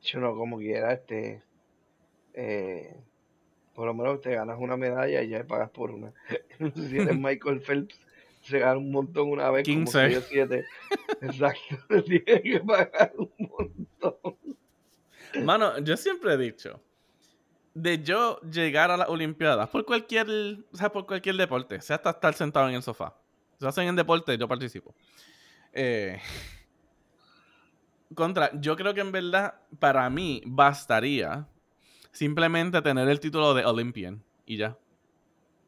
Si 0.00 0.16
uno 0.16 0.36
como 0.36 0.58
quiera, 0.58 0.92
este. 0.92 1.42
eh, 2.32 2.96
por 3.74 3.86
lo 3.86 3.94
menos 3.94 4.20
te 4.20 4.34
ganas 4.34 4.56
una 4.58 4.76
medalla 4.76 5.22
y 5.22 5.28
ya 5.28 5.44
pagas 5.44 5.70
por 5.70 5.90
una. 5.90 6.12
si 6.74 6.98
eres 6.98 7.18
Michael 7.18 7.60
Phelps, 7.60 7.98
se 8.42 8.60
gana 8.60 8.78
un 8.78 8.92
montón 8.92 9.28
una 9.30 9.50
vez, 9.50 9.64
15. 9.64 9.92
como 9.92 10.08
6 10.08 10.16
o 10.16 10.20
7. 10.22 10.64
Exacto, 11.22 12.02
tienes 12.04 12.42
que 12.42 12.60
pagar 12.60 13.12
un 13.16 13.30
montón. 13.38 14.36
Mano, 15.44 15.78
yo 15.80 15.96
siempre 15.96 16.34
he 16.34 16.36
dicho, 16.38 16.80
de 17.80 18.02
yo 18.02 18.40
llegar 18.42 18.90
a 18.90 18.96
las 18.96 19.08
Olimpiadas, 19.08 19.68
por 19.68 19.84
cualquier, 19.84 20.26
o 20.72 20.76
sea, 20.76 20.90
por 20.90 21.06
cualquier 21.06 21.36
deporte, 21.36 21.80
sea 21.80 21.96
hasta 21.96 22.10
estar 22.10 22.34
sentado 22.34 22.68
en 22.68 22.74
el 22.74 22.82
sofá. 22.82 23.14
Si 23.58 23.66
hacen 23.66 23.88
en 23.88 23.96
deporte, 23.96 24.36
yo 24.38 24.46
participo. 24.48 24.94
Eh, 25.72 26.20
contra, 28.14 28.50
yo 28.60 28.76
creo 28.76 28.94
que 28.94 29.00
en 29.00 29.12
verdad, 29.12 29.54
para 29.78 30.08
mí, 30.10 30.42
bastaría 30.46 31.46
simplemente 32.12 32.80
tener 32.82 33.08
el 33.08 33.20
título 33.20 33.54
de 33.54 33.64
Olympian 33.64 34.22
y 34.46 34.56
ya. 34.56 34.76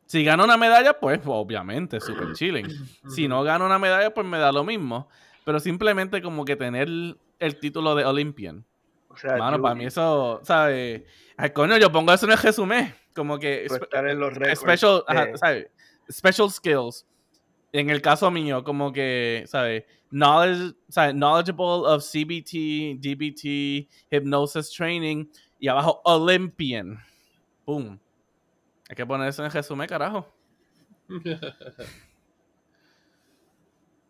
Si 0.06 0.24
gano 0.24 0.42
una 0.44 0.56
medalla, 0.56 0.98
pues 0.98 1.20
obviamente, 1.24 2.00
super 2.00 2.32
chilling. 2.32 2.66
Si 3.08 3.28
no 3.28 3.42
gano 3.44 3.66
una 3.66 3.78
medalla, 3.78 4.12
pues 4.12 4.26
me 4.26 4.38
da 4.38 4.50
lo 4.50 4.64
mismo. 4.64 5.08
Pero 5.44 5.60
simplemente 5.60 6.20
como 6.20 6.44
que 6.44 6.56
tener 6.56 6.88
el 7.38 7.58
título 7.60 7.94
de 7.94 8.04
Olympian. 8.04 8.64
O 9.08 9.16
sea, 9.16 9.36
Mano, 9.36 9.56
tú- 9.58 9.62
para 9.62 9.74
mí 9.74 9.84
eso, 9.84 10.40
¿sabes? 10.42 11.02
Ay, 11.42 11.50
coño, 11.50 11.78
yo 11.78 11.90
pongo 11.90 12.12
eso 12.12 12.26
en 12.26 12.32
el 12.32 12.38
resumen. 12.38 12.94
Como 13.14 13.38
que 13.38 13.64
estar 13.64 14.06
en 14.06 14.18
los 14.20 14.34
special, 14.58 15.02
ajá, 15.06 15.26
de- 15.26 15.38
¿sabes? 15.38 15.66
special 16.10 16.50
skills. 16.50 17.06
en 17.72 17.88
el 17.88 18.02
caso 18.02 18.30
mío, 18.30 18.62
como 18.64 18.92
que, 18.92 19.44
¿sabes? 19.46 19.84
Knowledge, 20.10 20.74
¿sabes? 20.88 21.14
Knowledgeable 21.14 21.86
of 21.86 22.02
CBT, 22.02 22.98
DBT, 23.00 23.88
hypnosis 24.10 24.70
training 24.70 25.26
y 25.58 25.68
abajo 25.68 26.02
Olympian. 26.04 26.98
Boom. 27.64 27.98
Hay 28.88 28.96
que 28.96 29.06
poner 29.06 29.28
eso 29.28 29.42
en 29.42 29.46
el 29.46 29.52
resumen, 29.52 29.86
carajo. 29.88 30.26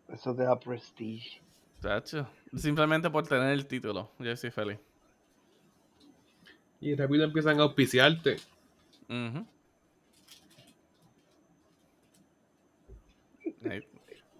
Eso 0.09 0.35
te 0.35 0.43
da 0.43 0.59
prestige. 0.59 1.41
Chacho. 1.81 2.27
Simplemente 2.55 3.09
por 3.09 3.25
tener 3.25 3.51
el 3.51 3.65
título. 3.65 4.11
Yo 4.19 4.35
soy 4.35 4.51
feliz. 4.51 4.77
Y 6.81 6.95
rápido 6.95 7.23
empiezan 7.23 7.59
a 7.59 7.63
auspiciarte. 7.63 8.37
Ahí- 13.69 13.87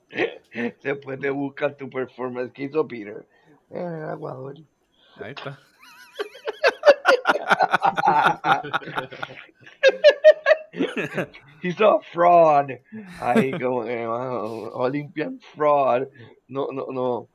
Después 0.84 1.20
te 1.20 1.30
buscas 1.30 1.78
tu 1.78 1.90
performance 1.90 2.52
que 2.52 2.64
hizo 2.64 2.86
Peter. 2.88 3.26
Eh, 3.70 3.80
en 3.80 4.12
Ecuador. 4.14 4.56
Ahí 5.18 5.32
está. 5.32 5.58
Hizo 11.62 12.02
fraud. 12.12 12.72
Ahí 13.20 13.52
como 13.60 13.84
que, 13.84 14.06
mano, 14.08 14.42
Olympian 14.74 15.40
fraud. 15.56 16.08
No, 16.48 16.68
no, 16.72 16.88
no. 16.92 17.28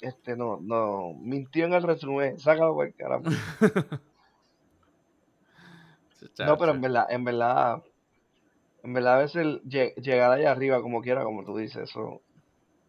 Este 0.00 0.36
no, 0.36 0.58
no. 0.60 1.14
Mintió 1.20 1.66
en 1.66 1.74
el 1.74 1.82
resumen. 1.82 2.38
Sácalo 2.38 2.74
por 2.74 2.86
el 2.86 2.94
carajo. 2.94 3.24
No, 6.38 6.56
pero 6.58 6.72
en 6.72 6.80
verdad, 6.80 7.06
en 7.10 7.24
verdad, 7.24 7.82
en 8.82 8.92
verdad 8.92 9.14
a 9.14 9.18
veces 9.22 9.60
llegar 9.64 10.30
allá 10.32 10.50
arriba 10.50 10.80
como 10.80 11.02
quiera, 11.02 11.24
como 11.24 11.44
tú 11.44 11.56
dices, 11.56 11.90
eso 11.90 12.22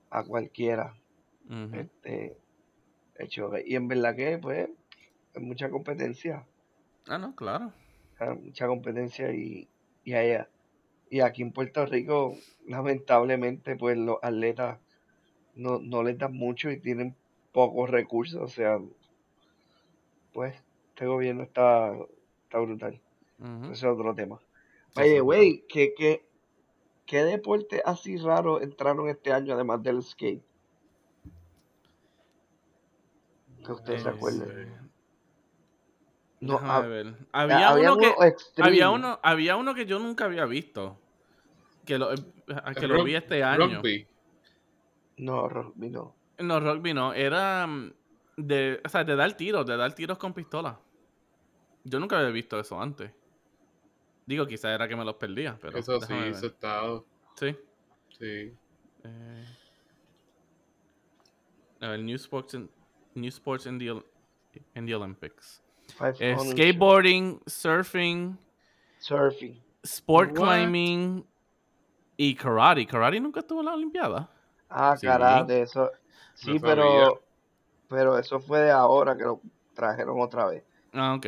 a 0.09 0.23
cualquiera, 0.23 0.93
Ujú. 1.49 1.75
este, 1.75 2.37
el 3.15 3.27
choque. 3.29 3.63
Y 3.65 3.75
en 3.75 3.87
verdad 3.87 4.15
que, 4.15 4.37
pues, 4.37 4.69
hay 5.35 5.43
mucha 5.43 5.69
competencia, 5.69 6.45
Ah, 7.07 7.17
no, 7.17 7.35
claro. 7.35 7.73
hay 8.19 8.37
mucha 8.37 8.67
competencia 8.67 9.31
y, 9.33 9.67
y 10.03 10.13
allá. 10.13 10.49
Y 11.09 11.19
aquí 11.21 11.41
en 11.41 11.51
Puerto 11.51 11.85
Rico, 11.85 12.35
lamentablemente, 12.67 13.75
pues 13.75 13.97
los 13.97 14.17
atletas 14.21 14.79
no, 15.55 15.79
no 15.79 16.03
les 16.03 16.17
dan 16.17 16.33
mucho 16.33 16.71
y 16.71 16.79
tienen 16.79 17.15
pocos 17.51 17.89
recursos, 17.89 18.41
o 18.41 18.47
sea, 18.47 18.79
pues, 20.33 20.55
este 20.89 21.05
gobierno 21.05 21.43
está, 21.43 21.93
está 22.43 22.59
brutal. 22.59 23.01
Ese 23.63 23.71
es 23.73 23.83
otro 23.83 24.13
tema. 24.15 24.39
Sí. 24.95 25.19
güey, 25.19 25.65
¿qué, 25.69 25.93
qué, 25.97 26.25
qué 27.05 27.23
deporte 27.23 27.81
así 27.85 28.17
raro 28.17 28.61
entraron 28.61 29.07
este 29.09 29.31
año 29.33 29.53
además 29.53 29.81
del 29.81 30.03
skate? 30.03 30.43
Que 33.65 33.71
ustedes 33.71 34.03
se 34.03 34.09
Eh, 34.09 34.11
acuerden. 34.11 34.91
No, 36.39 36.53
Déjame 36.53 36.71
ha- 36.73 36.79
ver. 36.87 37.07
ha- 37.31 37.41
Había 37.41 37.69
había 37.69 37.93
uno 37.93 38.01
que 38.01 38.27
extreme. 38.27 38.69
había 38.69 38.89
uno 38.89 39.19
había 39.21 39.55
uno 39.57 39.75
que 39.75 39.85
yo 39.85 39.99
nunca 39.99 40.25
había 40.25 40.45
visto. 40.45 40.97
Que 41.85 41.97
lo, 41.99 42.13
eh, 42.13 42.17
que 42.79 42.87
lo 42.87 43.03
vi 43.03 43.15
este 43.15 43.43
año. 43.43 43.77
Rugby. 43.77 44.07
No, 45.17 45.47
rugby 45.47 45.89
no. 45.89 46.15
No, 46.39 46.59
rugby 46.59 46.93
no. 46.95 47.13
Era 47.13 47.67
mm, 47.67 47.93
de, 48.37 48.81
o 48.83 48.89
sea, 48.89 49.03
de 49.03 49.15
dar 49.15 49.37
tiros, 49.37 49.65
de 49.67 49.77
dar 49.77 49.93
tiros 49.93 50.17
con 50.17 50.33
pistola. 50.33 50.79
Yo 51.83 51.99
nunca 51.99 52.17
había 52.17 52.31
visto 52.31 52.59
eso 52.59 52.81
antes. 52.81 53.11
Digo, 54.31 54.47
quizá 54.47 54.73
era 54.73 54.87
que 54.87 54.95
me 54.95 55.03
los 55.03 55.15
perdía, 55.15 55.57
pero 55.59 55.77
Eso 55.77 55.99
sí, 55.99 56.13
eso 56.13 56.45
está. 56.45 56.83
Sí. 57.35 57.53
Sí. 58.17 58.55
Eh, 59.03 59.45
a 61.81 61.87
ver, 61.89 61.99
new 61.99 62.15
sports 62.15 62.53
in, 62.53 62.69
new 63.13 63.27
sports 63.27 63.65
in 63.65 63.77
the, 63.77 63.91
Ol- 63.91 64.05
in 64.73 64.85
the 64.85 64.95
Olympics. 64.95 65.61
Eh, 66.21 66.37
skateboarding, 66.39 67.41
surfing, 67.45 68.37
Surfing. 68.99 69.61
sport 69.83 70.29
What? 70.31 70.47
climbing 70.47 71.25
y 72.15 72.33
karate. 72.33 72.85
Karate 72.87 73.19
nunca 73.19 73.41
estuvo 73.41 73.59
en 73.59 73.65
la 73.65 73.73
Olimpiada. 73.73 74.29
Ah, 74.69 74.95
Sí. 74.95 75.07
karate, 75.07 75.63
eso. 75.63 75.91
Sí, 76.35 76.53
No 76.53 76.61
pero, 76.61 77.21
pero 77.89 78.17
eso 78.17 78.39
fue 78.39 78.59
de 78.59 78.71
ahora 78.71 79.17
que 79.17 79.23
lo 79.23 79.41
trajeron 79.73 80.21
otra 80.21 80.45
vez. 80.45 80.63
Ah, 80.93 81.15
ok. 81.15 81.25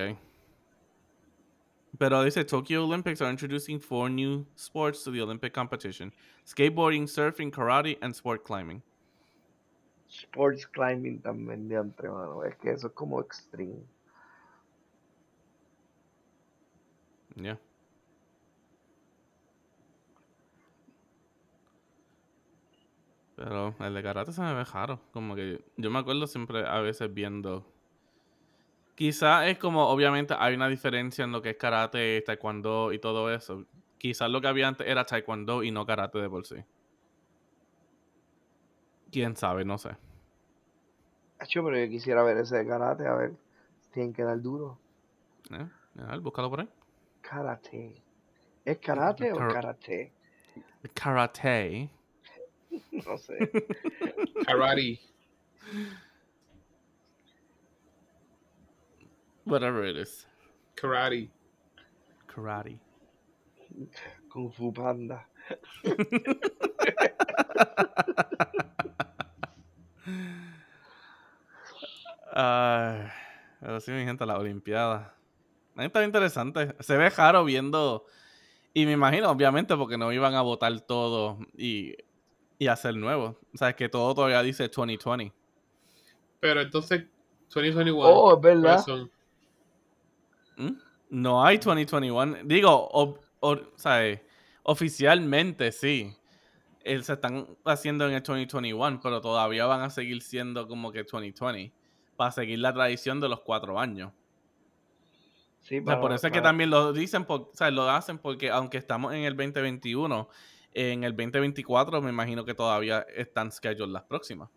Pero 2.04 2.22
dice 2.22 2.44
Tokyo 2.44 2.84
Olympics 2.84 3.22
are 3.22 3.30
introducing 3.30 3.80
four 3.80 4.10
new 4.10 4.46
sports 4.58 5.06
to 5.06 5.12
the 5.12 5.22
Olympic 5.22 5.54
competition: 5.54 6.12
skateboarding, 6.46 7.08
surfing, 7.08 7.50
karate, 7.50 7.98
and 8.02 8.14
sport 8.14 8.44
climbing. 8.44 8.82
Sports 10.10 10.66
climbing 10.66 11.22
también 11.22 11.70
de 11.70 11.76
entre 11.76 12.10
mano. 12.10 12.44
Es 12.44 12.58
que 12.58 12.72
eso 12.72 12.88
es 12.88 12.94
como 12.94 13.22
extreme. 13.22 13.86
Yeah. 17.38 17.58
Pero 23.38 23.76
el 23.80 23.94
de 23.94 24.04
karate 24.04 24.34
se 24.34 24.42
me 24.42 24.54
ve 24.54 24.66
raro. 24.66 25.00
Como 25.14 25.36
que 25.36 25.64
yo 25.78 25.90
me 25.90 26.00
acuerdo 26.00 26.28
siempre 26.28 26.68
a 26.68 26.82
veces 26.82 27.14
viendo. 27.14 27.66
Quizá 28.96 29.48
es 29.48 29.58
como, 29.58 29.88
obviamente, 29.88 30.36
hay 30.38 30.54
una 30.56 30.68
diferencia 30.68 31.24
en 31.26 31.32
lo 31.32 31.42
que 31.42 31.52
es 31.52 31.58
karate, 31.58 32.22
taekwondo 32.22 32.94
y 32.94 33.00
todo 33.00 33.34
eso. 33.34 33.66
Quizás 33.98 34.30
lo 34.30 34.40
que 34.42 34.48
había 34.48 34.68
antes 34.68 34.86
era 34.88 35.06
taekwondo 35.06 35.64
y 35.64 35.72
no 35.72 35.86
karate 35.86 36.20
de 36.20 36.30
por 36.30 36.46
sí. 36.46 36.58
Quién 39.12 39.36
sabe, 39.36 39.66
no 39.66 39.78
sé. 39.78 39.96
Acho, 41.40 41.64
pero 41.64 41.78
yo 41.78 41.90
quisiera 41.90 42.24
ver 42.24 42.38
ese 42.38 42.58
de 42.58 42.68
karate, 42.68 43.08
a 43.08 43.14
ver. 43.16 43.34
Tienen 43.92 44.14
que 44.14 44.24
dar 44.24 44.42
duro. 44.42 44.80
¿Eh? 45.52 45.68
A 46.00 46.12
ver, 46.12 46.20
búscalo 46.20 46.50
por 46.50 46.62
ahí. 46.62 46.70
Karate. 47.22 48.02
¿Es 48.66 48.78
karate 48.80 49.32
o 49.34 49.38
Kara- 49.38 49.54
karate? 49.54 50.14
Karate. 50.94 51.90
No 53.06 53.18
sé. 53.18 53.38
Karate. 54.46 55.00
Whatever 59.46 59.86
it 59.86 59.98
is. 59.98 60.28
Karate. 60.76 61.30
Karate. 62.28 62.80
Kung 64.30 64.52
Fu 64.52 64.74
Panda. 64.74 65.28
Ay, 72.36 73.08
pero 73.60 73.80
sí, 73.80 73.92
mi 73.92 74.04
gente, 74.06 74.26
la 74.26 74.40
Olimpiada. 74.40 75.16
Ahí 75.76 75.86
está 75.88 76.04
interesante. 76.04 76.76
Se 76.80 76.98
ve 76.98 77.10
raro 77.10 77.44
viendo. 77.46 78.06
Y 78.74 78.86
me 78.88 78.94
imagino, 78.94 79.30
obviamente, 79.30 79.76
porque 79.76 79.98
no 79.98 80.12
iban 80.12 80.34
a 80.34 80.42
votar 80.42 80.82
todo 80.82 81.38
y, 81.56 81.96
y 82.58 82.68
hacer 82.68 82.96
nuevo. 82.96 83.38
O 83.54 83.58
sea, 83.58 83.70
es 83.70 83.76
que 83.76 83.88
todo 83.88 84.16
todavía 84.16 84.42
dice 84.42 84.68
2020. 84.68 85.32
Pero 86.40 86.62
entonces, 86.62 87.06
2021. 87.54 88.00
Oh, 88.02 88.36
es 88.36 88.42
verdad. 88.42 88.62
¿cuáles 88.62 88.86
son? 88.86 89.12
¿Mm? 90.58 90.72
No 91.10 91.44
hay 91.46 91.58
2021. 91.58 92.38
Digo, 92.46 92.70
o, 92.72 93.20
o- 93.40 93.60
¿sabes? 93.76 94.22
oficialmente 94.64 95.72
sí. 95.72 96.16
Eh, 96.86 97.02
se 97.02 97.14
están 97.14 97.48
haciendo 97.66 98.06
en 98.08 98.14
el 98.14 98.24
2021, 98.24 99.00
pero 99.02 99.22
todavía 99.22 99.66
van 99.66 99.82
a 99.82 99.90
seguir 99.90 100.22
siendo 100.22 100.68
como 100.68 100.92
que 100.92 101.04
2020. 101.04 101.72
Para 102.16 102.32
seguir 102.32 102.60
la 102.60 102.74
tradición 102.74 103.20
de 103.20 103.30
los 103.30 103.42
cuatro 103.42 103.80
años. 103.80 104.12
Sí, 105.62 105.80
O 105.80 105.86
sea, 105.86 106.00
por 106.02 106.12
eso 106.12 106.28
es 106.28 106.34
que 106.34 106.42
también 106.42 106.70
lo 106.70 106.92
dicen, 106.92 107.24
por, 107.24 107.42
o 107.42 107.52
sea, 107.54 107.72
lo 107.72 107.90
hacen 107.90 108.18
porque 108.18 108.50
aunque 108.50 108.78
estamos 108.78 109.14
en 109.14 109.22
el 109.22 109.36
2021, 109.36 110.28
en 110.74 111.04
el 111.06 111.16
2024 111.16 112.02
me 112.02 112.10
imagino 112.10 112.44
que 112.44 112.54
todavía 112.54 113.06
están 113.16 113.50
scheduled 113.52 113.94
las 113.94 114.04
próximas. 114.04 114.50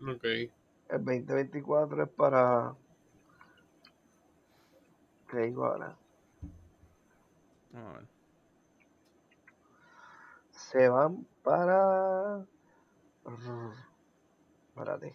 Ok. 0.00 0.24
El 0.24 1.04
2024 1.04 2.04
es 2.04 2.08
para. 2.10 2.74
¿Qué 5.34 5.40
digo 5.40 5.66
ahora? 5.66 5.96
Vamos 7.72 7.94
a 7.96 7.98
ver. 7.98 8.08
Se 10.52 10.88
van 10.88 11.26
para. 11.42 12.44
Espérate. 14.68 15.12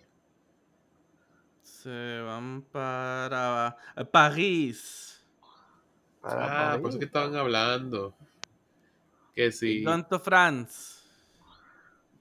Se 1.64 2.20
van 2.22 2.64
para 2.64 3.78
París. 4.12 5.26
Para 6.20 6.44
Ah, 6.44 6.68
París. 6.72 6.82
por 6.82 6.90
eso 6.90 7.00
que 7.00 7.06
estaban 7.06 7.36
hablando. 7.38 8.14
Que 9.34 9.54
sí. 9.54 9.86
Gonto 9.86 10.20
France. 10.20 11.00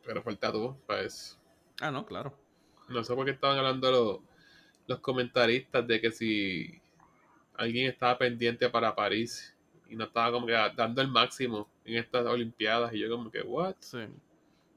Pero 0.05 0.22
falta 0.22 0.53
tú 0.53 0.76
para 0.86 1.01
eso. 1.03 1.36
Ah, 1.80 1.90
no, 1.90 2.07
claro. 2.07 2.32
No 2.88 3.03
sé 3.03 3.12
por 3.16 3.24
qué 3.24 3.32
estaban 3.32 3.59
hablando 3.59 3.90
los, 3.90 4.20
los 4.86 5.01
comentaristas 5.01 5.84
de 5.86 6.01
que 6.01 6.12
si 6.12 6.80
alguien 7.59 7.90
estaba 7.90 8.18
pendiente 8.18 8.70
para 8.70 8.94
París 8.96 9.56
y 9.88 9.96
no 9.96 10.04
estaba 10.04 10.32
como 10.32 10.46
que 10.46 10.52
dando 10.76 11.02
el 11.02 11.09
máximo 11.09 11.68
en 11.84 11.96
estas 11.96 12.26
Olimpiadas. 12.26 12.94
Y 12.94 13.00
yo 13.00 13.11
como 13.11 13.30
que, 13.30 13.42
what? 13.42 13.76
Sí. 13.80 14.06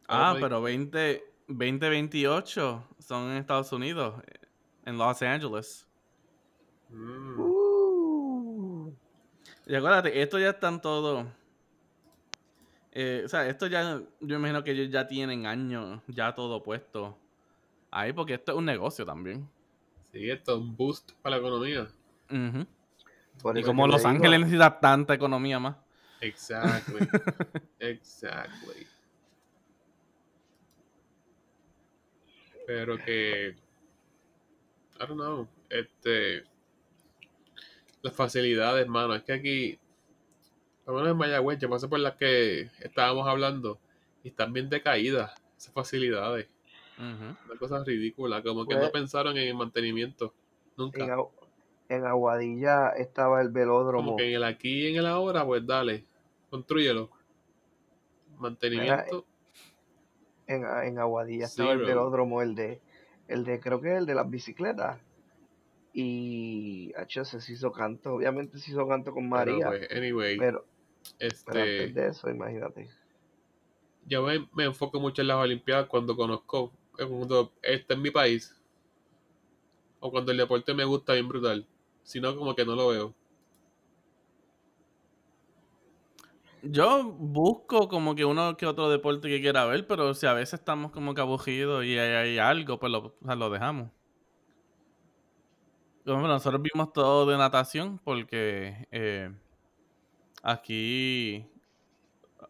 Ah, 0.08 0.38
pero 0.40 0.62
20, 0.62 1.24
2028 1.48 2.88
son 3.00 3.32
en 3.32 3.38
Estados 3.38 3.72
Unidos, 3.74 4.16
en 4.86 4.98
Los 4.98 5.22
Angeles. 5.22 5.88
Mm, 6.90 7.40
Uh, 7.40 8.92
Y 9.66 9.76
acuérdate, 9.76 10.22
esto 10.22 10.40
ya 10.40 10.52
están 10.52 10.82
todos. 10.82 11.26
eh, 12.92 13.24
o 13.26 13.30
sea, 13.30 13.48
esto 13.48 13.68
ya. 13.68 14.02
Yo 14.20 14.36
imagino 14.36 14.64
que 14.64 14.72
ellos 14.72 14.90
ya 14.92 15.08
tienen 15.08 15.46
años, 15.46 16.02
ya 16.08 16.34
todo 16.36 16.62
puesto 16.64 17.18
ahí, 17.92 18.14
porque 18.14 18.36
esto 18.36 18.54
es 18.54 18.58
un 18.60 18.66
negocio 18.66 19.06
también. 19.06 19.50
sí, 20.12 20.30
esto 20.30 20.54
es 20.54 20.58
un 20.60 20.76
boost 20.76 21.12
para 21.22 21.36
la 21.38 21.42
economía. 21.42 21.88
Por 23.42 23.58
Y 23.58 23.64
como 23.64 23.88
Los 23.88 23.98
digo, 24.02 24.10
Ángeles 24.10 24.40
necesita 24.42 24.80
tanta 24.80 25.14
economía 25.14 25.60
más. 25.60 25.76
Exactly. 26.22 27.00
exactly. 27.80 28.88
Pero 32.68 32.98
que. 32.98 33.56
I 35.00 35.00
don't 35.08 35.14
know. 35.16 35.48
Este. 35.70 36.44
Las 38.02 38.14
facilidades, 38.16 38.88
mano. 38.88 39.16
Es 39.16 39.24
que 39.24 39.34
aquí. 39.34 39.80
Por 40.86 40.96
lo 40.96 41.00
menos 41.02 41.12
en 41.14 41.18
Mayagüez, 41.18 41.60
yo 41.60 41.70
pasé 41.70 41.88
por 41.88 42.00
las 42.00 42.16
que 42.16 42.70
estábamos 42.80 43.28
hablando. 43.28 43.80
Y 44.24 44.30
están 44.30 44.54
bien 44.54 44.70
decaídas. 44.70 45.34
Esas 45.58 45.74
facilidades. 45.74 46.48
Ujú. 46.98 47.36
Una 47.50 47.60
cosa 47.60 47.84
ridícula. 47.84 48.42
Como 48.44 48.66
que 48.68 48.76
Pues- 48.76 48.86
no 48.88 48.92
pensaron 48.92 49.38
en 49.38 49.48
el 49.48 49.56
mantenimiento. 49.56 50.34
En, 50.68 50.72
Nunca. 50.78 51.06
Agu- 51.06 51.32
en 51.92 52.06
Aguadilla 52.06 52.90
estaba 52.92 53.42
el 53.42 53.50
velódromo. 53.50 54.06
Como 54.12 54.18
que 54.18 54.30
en 54.30 54.36
el 54.36 54.44
aquí 54.46 54.84
y 54.84 54.88
en 54.88 54.96
el 54.96 55.06
ahora, 55.06 55.46
pues 55.46 55.66
dale. 55.68 56.06
Construyelo. 56.50 57.10
Mantenimiento. 58.40 59.26
En, 60.48 60.64
en 60.66 61.00
Aguadilla 61.00 61.46
estaba 61.46 61.74
el 61.74 61.80
velódromo, 61.80 62.42
el 62.42 62.56
de, 62.56 62.82
el 63.28 63.44
de, 63.44 63.60
creo 63.60 63.82
que 63.82 63.98
el 63.98 64.06
de 64.06 64.16
las 64.16 64.30
bicicletas. 64.30 65.00
Y 65.94 66.94
H 66.96 67.26
se 67.26 67.52
hizo 67.52 67.74
canto, 67.74 68.14
obviamente 68.16 68.58
se 68.58 68.72
hizo 68.72 68.88
canto 68.88 69.12
con 69.12 69.28
María, 69.28 69.70
Pero, 69.70 69.88
pues, 69.88 69.92
anyway. 69.92 70.38
pero, 70.38 70.66
pero 71.18 71.30
este. 71.30 71.60
antes 71.60 71.94
de 71.94 72.08
eso, 72.08 72.30
imagínate. 72.30 72.90
yo 74.06 74.24
me, 74.24 74.48
me 74.54 74.64
enfoco 74.64 75.02
mucho 75.02 75.22
en 75.22 75.28
las 75.28 75.38
Olimpiadas 75.38 75.88
cuando 75.88 76.16
conozco, 76.16 76.72
cuando 76.96 77.52
está 77.62 77.96
en 77.96 78.02
mi 78.02 78.12
país, 78.12 78.56
o 80.00 80.10
cuando 80.10 80.32
el 80.32 80.38
deporte 80.38 80.74
me 80.74 80.86
gusta 80.86 81.14
bien 81.14 81.28
brutal. 81.28 81.68
Si 82.04 82.20
no, 82.20 82.36
como 82.36 82.56
que 82.56 82.66
no 82.66 82.76
lo 82.76 82.88
veo. 82.90 83.16
Yo 86.64 87.04
busco 87.04 87.88
como 87.88 88.14
que 88.14 88.24
uno 88.26 88.56
que 88.56 88.68
otro 88.68 88.90
deporte 88.90 89.28
que 89.30 89.42
quiera 89.42 89.66
ver, 89.66 89.88
pero 89.88 90.14
si 90.14 90.28
a 90.28 90.34
veces 90.34 90.60
estamos 90.60 90.92
como 90.92 91.16
que 91.16 91.22
aburridos 91.22 91.84
y 91.86 91.98
hay, 91.98 92.38
algo, 92.38 92.80
pues 92.80 92.92
lo, 92.92 93.16
lo 93.22 93.50
dejamos. 93.50 93.90
Nosotros 96.06 96.62
vimos 96.62 96.94
todo 96.94 97.26
de 97.26 97.38
natación 97.38 98.00
porque 98.04 98.88
eh, 98.92 99.32
aquí 100.44 101.48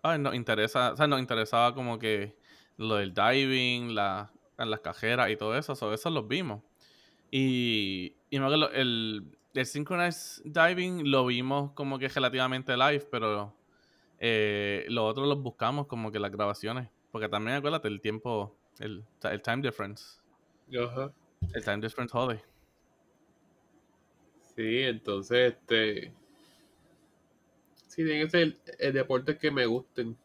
ay, 0.04 0.20
nos 0.20 0.36
interesa, 0.36 0.94
o 0.94 0.98
sea, 0.98 1.08
nos 1.08 1.20
interesaba 1.20 1.74
como 1.74 2.00
que 2.00 2.36
lo 2.78 2.96
del 2.96 3.14
diving, 3.14 3.96
la, 3.96 4.32
las 4.58 4.80
cajeras 4.82 5.30
y 5.30 5.38
todo 5.38 5.58
eso, 5.58 5.76
so, 5.76 5.94
eso 5.94 6.10
los 6.10 6.28
vimos. 6.28 6.62
Y, 7.32 8.16
y 8.30 8.38
el, 8.38 9.38
el 9.54 9.66
synchronized 9.66 10.44
diving 10.46 11.10
lo 11.10 11.26
vimos 11.26 11.72
como 11.74 12.00
que 12.00 12.08
relativamente 12.08 12.76
live, 12.76 13.08
pero 13.12 13.54
eh, 14.20 14.86
los 14.90 15.10
otros 15.10 15.28
los 15.28 15.42
buscamos 15.42 15.88
como 15.88 16.12
que 16.12 16.20
las 16.20 16.32
grabaciones. 16.32 16.90
Porque 17.12 17.28
también 17.28 17.58
acuérdate 17.58 17.88
el 17.88 18.00
tiempo, 18.00 18.56
el, 18.80 19.04
el 19.24 19.42
time 19.42 19.62
difference. 19.62 20.20
Ajá. 20.74 21.12
El 21.54 21.64
time 21.64 21.78
difference 21.80 22.12
jode. 22.12 22.42
Sí, 24.56 24.84
entonces, 24.84 25.54
este. 25.54 26.14
Sí, 27.88 28.06
tiene 28.06 28.24
que 28.24 28.30
ser 28.30 28.42
el, 28.42 28.60
el 28.80 28.94
deporte 28.94 29.38
que 29.38 29.52
me 29.52 29.66
gusten. 29.66 30.18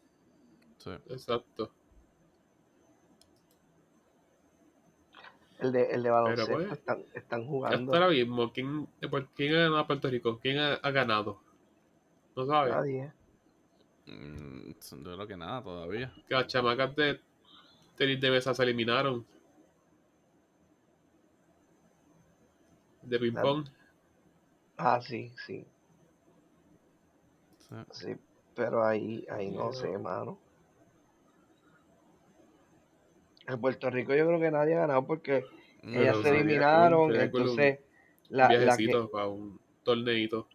Sí. 0.77 0.91
Exacto. 1.09 1.71
El 5.59 5.71
de, 5.71 5.91
el 5.91 6.03
de 6.03 6.09
baloncesto 6.09 6.53
pues, 6.53 6.71
están, 6.71 6.99
están 7.13 7.41
Hasta 7.41 7.47
jugando. 7.47 7.93
ahora 7.93 8.09
mismo, 8.09 8.51
¿quién, 8.53 8.87
¿quién 9.35 9.53
ha 9.55 9.57
ganado 9.59 9.77
a 9.79 9.87
Puerto 9.87 10.09
Rico? 10.09 10.39
¿Quién 10.39 10.59
ha, 10.59 10.73
ha 10.75 10.91
ganado? 10.91 11.41
No 12.35 12.45
sabes. 12.45 12.73
Nadie. 12.75 13.11
Mm, 14.05 14.71
yo 14.71 15.03
creo 15.15 15.27
que 15.27 15.37
nada 15.37 15.61
todavía. 15.63 16.13
Que 16.27 16.33
las 16.35 16.47
chamacas 16.47 16.95
de 16.95 17.19
tenis 17.97 18.21
de 18.21 18.31
mesa 18.31 18.53
se 18.53 18.63
eliminaron. 18.63 19.25
De 23.03 23.17
ping 23.19 23.31
Claro. 23.31 23.47
pong. 23.47 23.67
Ah, 24.77 25.01
sí, 25.01 25.33
sí, 25.45 25.65
Sí. 27.69 27.75
sí. 27.91 28.15
Pero 28.55 28.83
ahí, 28.83 29.25
ahí 29.29 29.51
no 29.51 29.71
sé, 29.73 29.97
mano. 29.97 30.37
En 33.47 33.61
Puerto 33.61 33.89
Rico 33.89 34.13
yo 34.13 34.27
creo 34.27 34.39
que 34.39 34.51
nadie 34.51 34.75
ha 34.75 34.79
ganado 34.81 35.05
porque 35.05 35.45
ellas 35.93 36.17
se 36.17 36.29
eliminaron, 36.29 37.11
un- 37.11 37.15
entonces 37.15 37.79
Un 38.29 38.37
la, 38.37 38.49
la 38.49 38.77
que, 38.77 39.07
para 39.11 39.27
un 39.27 39.59
torneito. 39.83 40.47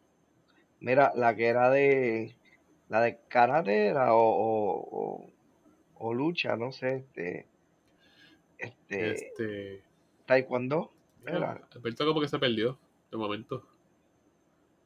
mira, 0.80 1.12
la 1.14 1.34
que 1.34 1.46
era 1.46 1.70
de, 1.70 2.36
la 2.88 3.00
de 3.00 3.18
karate 3.28 3.86
era 3.86 4.14
o, 4.14 4.20
o, 4.20 4.88
o, 4.90 5.30
o 5.94 6.14
lucha, 6.14 6.56
no 6.56 6.70
sé, 6.72 6.96
este, 6.96 7.46
este, 8.58 9.12
Este. 9.12 9.82
taekwondo, 10.26 10.92
mira, 11.24 11.60
Alberto 11.74 12.06
como 12.06 12.20
que 12.20 12.28
se 12.28 12.38
perdió 12.38 12.78
de 13.10 13.16
momento. 13.16 13.66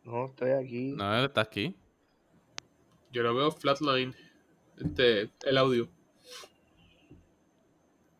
no, 0.04 0.26
estoy 0.26 0.52
aquí, 0.52 0.94
No, 0.96 1.24
está 1.24 1.40
aquí. 1.40 1.74
Yo 3.12 3.22
lo 3.22 3.34
veo 3.34 3.50
flatline. 3.50 4.14
Este, 4.78 5.30
el 5.44 5.58
audio. 5.58 5.88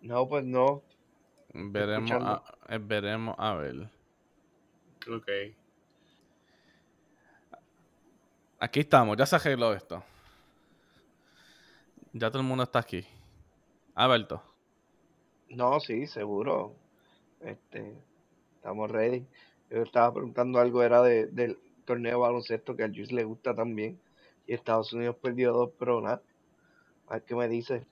No, 0.06 0.28
pues 0.28 0.44
no, 0.44 0.82
Veremos 1.52 2.10
escuchando. 2.10 2.42
a, 2.68 2.74
eh, 2.74 2.78
veremos 2.78 3.34
a 3.38 3.54
ver. 3.54 3.88
Ok. 5.10 5.28
Aquí 8.58 8.80
estamos, 8.80 9.16
ya 9.16 9.26
se 9.26 9.36
arregló 9.36 9.72
esto. 9.72 10.02
Ya 12.12 12.30
todo 12.30 12.40
el 12.40 12.48
mundo 12.48 12.64
está 12.64 12.78
aquí. 12.80 13.06
Alberto. 13.94 14.42
no, 15.48 15.80
sí, 15.80 16.06
seguro, 16.06 16.74
este, 17.40 17.94
estamos 18.56 18.90
ready. 18.90 19.26
Yo 19.70 19.82
estaba 19.82 20.12
preguntando 20.12 20.58
algo, 20.58 20.82
era 20.82 21.02
de, 21.02 21.26
del 21.26 21.58
torneo 21.86 22.12
de 22.12 22.18
baloncesto 22.18 22.76
que 22.76 22.84
a 22.84 22.88
Luis 22.88 23.12
le 23.12 23.24
gusta 23.24 23.54
también, 23.54 23.98
y 24.46 24.52
Estados 24.52 24.92
Unidos 24.92 25.16
perdió 25.22 25.52
dos, 25.52 25.70
pero 25.78 26.00
nada, 26.02 26.22
a 27.08 27.14
ver 27.14 27.24
qué 27.24 27.34
me 27.34 27.48
dice 27.48 27.86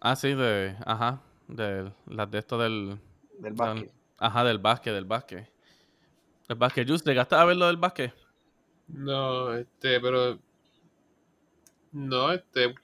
Ah, 0.00 0.16
sí, 0.16 0.34
de. 0.34 0.76
Ajá. 0.86 1.20
De 1.48 1.92
las 2.06 2.30
de 2.30 2.38
esto 2.38 2.58
del. 2.58 2.98
del 3.38 3.42
del- 3.42 3.52
básquet. 3.54 3.92
ajá, 4.18 4.44
del 4.44 4.58
básquet, 4.58 4.92
del 4.94 5.04
básquet. 5.04 5.50
El 6.48 6.56
básquet. 6.56 6.88
Just, 6.88 7.06
¿llegaste 7.06 7.34
a 7.34 7.44
ver 7.44 7.56
lo 7.56 7.66
del 7.66 7.76
básquet? 7.76 8.14
No, 8.88 9.52
este, 9.54 10.00
pero. 10.00 10.38
No, 11.92 12.32
este. 12.32 12.74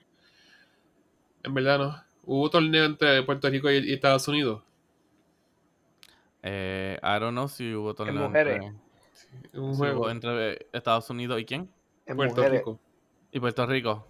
En 1.43 1.55
verdad 1.55 1.79
no. 1.79 2.05
Hubo 2.27 2.49
torneo 2.51 2.85
entre 2.85 3.23
Puerto 3.23 3.49
Rico 3.51 3.71
y, 3.71 3.77
y 3.91 3.93
Estados 3.93 4.27
Unidos. 4.29 4.63
Eh, 6.43 6.99
I 7.03 7.21
don't 7.21 7.33
know 7.33 7.49
si 7.49 7.75
hubo 7.75 7.95
torneo 7.95 8.29
mujeres. 8.29 8.63
entre, 8.63 9.59
Un 9.61 9.73
si 9.73 9.79
juego. 9.79 10.01
hubo 10.01 10.11
entre 10.11 10.53
eh, 10.55 10.67
Estados 10.73 11.09
Unidos 11.11 11.41
y 11.41 11.45
quién? 11.45 11.71
En 12.07 12.17
Puerto 12.17 12.37
mujeres. 12.37 12.61
Rico. 12.61 12.81
Y 13.33 13.41
Puerto 13.41 13.67
Rico. 13.67 14.09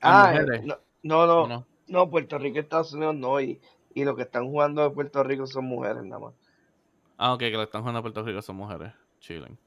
Ah, 0.00 0.30
¿En 0.32 0.36
eh, 0.38 0.40
mujeres? 0.42 0.64
no, 0.66 0.76
no, 1.02 1.26
no, 1.26 1.42
¿O 1.42 1.48
no? 1.48 1.66
No, 1.88 2.10
Puerto 2.10 2.38
Rico 2.38 2.56
y 2.56 2.60
Estados 2.60 2.92
Unidos 2.92 3.14
no, 3.14 3.40
y, 3.40 3.60
y 3.94 4.04
los 4.04 4.16
que 4.16 4.22
están 4.22 4.46
jugando 4.46 4.82
de 4.82 4.90
Puerto 4.90 5.22
Rico 5.22 5.46
son 5.46 5.64
mujeres 5.64 6.02
nada 6.04 6.20
más. 6.20 6.34
Ah, 7.16 7.34
ok, 7.34 7.40
que 7.40 7.50
lo 7.50 7.58
que 7.58 7.64
están 7.64 7.82
jugando 7.82 7.98
a 7.98 8.02
Puerto 8.02 8.22
Rico 8.22 8.40
son 8.42 8.56
mujeres. 8.56 8.92
Chilling. 9.20 9.58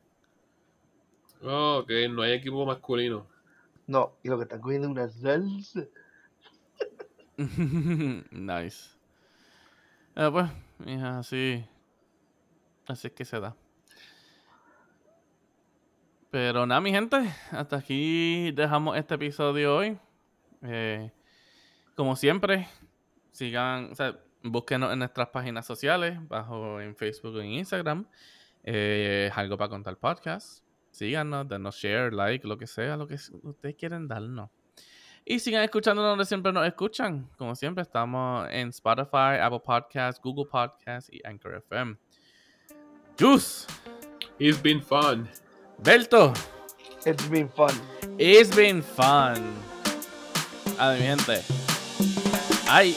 Oh, 1.44 1.80
ok, 1.84 1.92
no 2.10 2.22
hay 2.22 2.34
equipo 2.34 2.66
masculino. 2.66 3.28
No, 3.88 4.14
y 4.24 4.30
los 4.30 4.38
que 4.38 4.44
están 4.44 4.62
cogiendo 4.62 4.90
una 4.90 5.10
salsa. 5.10 5.86
nice. 8.32 8.96
Eh, 10.16 10.30
pues, 10.32 10.50
mija, 10.80 11.20
así. 11.20 11.66
Así 12.88 13.08
es 13.08 13.14
que 13.14 13.26
se 13.26 13.40
da. 13.40 13.56
Pero 16.30 16.66
nada, 16.66 16.80
mi 16.80 16.92
gente, 16.92 17.18
hasta 17.52 17.78
aquí 17.78 18.52
dejamos 18.52 18.98
este 18.98 19.16
episodio 19.16 19.76
hoy. 19.76 19.98
Eh, 20.62 21.12
como 22.02 22.16
siempre, 22.16 22.68
sigan, 23.30 23.92
o 23.92 23.96
sea, 23.96 24.20
búsquenos 24.42 24.92
en 24.92 24.98
nuestras 24.98 25.30
páginas 25.30 25.68
sociales, 25.68 26.18
bajo 26.28 26.82
en 26.82 26.96
Facebook 26.96 27.36
y 27.36 27.40
en 27.42 27.52
Instagram. 27.52 28.08
Eh, 28.64 29.30
algo 29.36 29.56
para 29.56 29.70
contar 29.70 29.96
podcast. 29.98 30.64
Síganos, 30.90 31.48
denos 31.48 31.76
share, 31.76 32.12
like, 32.12 32.48
lo 32.48 32.58
que 32.58 32.66
sea, 32.66 32.98
lo 32.98 33.06
que 33.06 33.20
ustedes 33.44 33.76
quieren 33.76 34.08
darnos. 34.08 34.50
Y 35.24 35.38
sigan 35.38 35.62
escuchando 35.62 36.02
donde 36.02 36.26
siempre 36.26 36.52
nos 36.52 36.66
escuchan. 36.66 37.30
Como 37.38 37.54
siempre, 37.54 37.84
estamos 37.84 38.48
en 38.50 38.70
Spotify, 38.70 39.38
Apple 39.40 39.62
Podcasts, 39.64 40.20
Google 40.20 40.50
Podcasts 40.50 41.08
y 41.14 41.22
Anchor 41.24 41.54
FM. 41.58 41.98
Juice, 43.20 43.68
It's 44.40 44.60
been 44.60 44.82
fun. 44.82 45.30
Belto, 45.78 46.34
It's 47.06 47.30
been 47.30 47.48
fun. 47.48 47.80
it's 48.18 48.56
been 48.56 48.82
fun. 48.82 49.36
A 50.80 50.94
mi 50.94 51.02
gente. 51.02 51.61
Ay. 52.74 52.96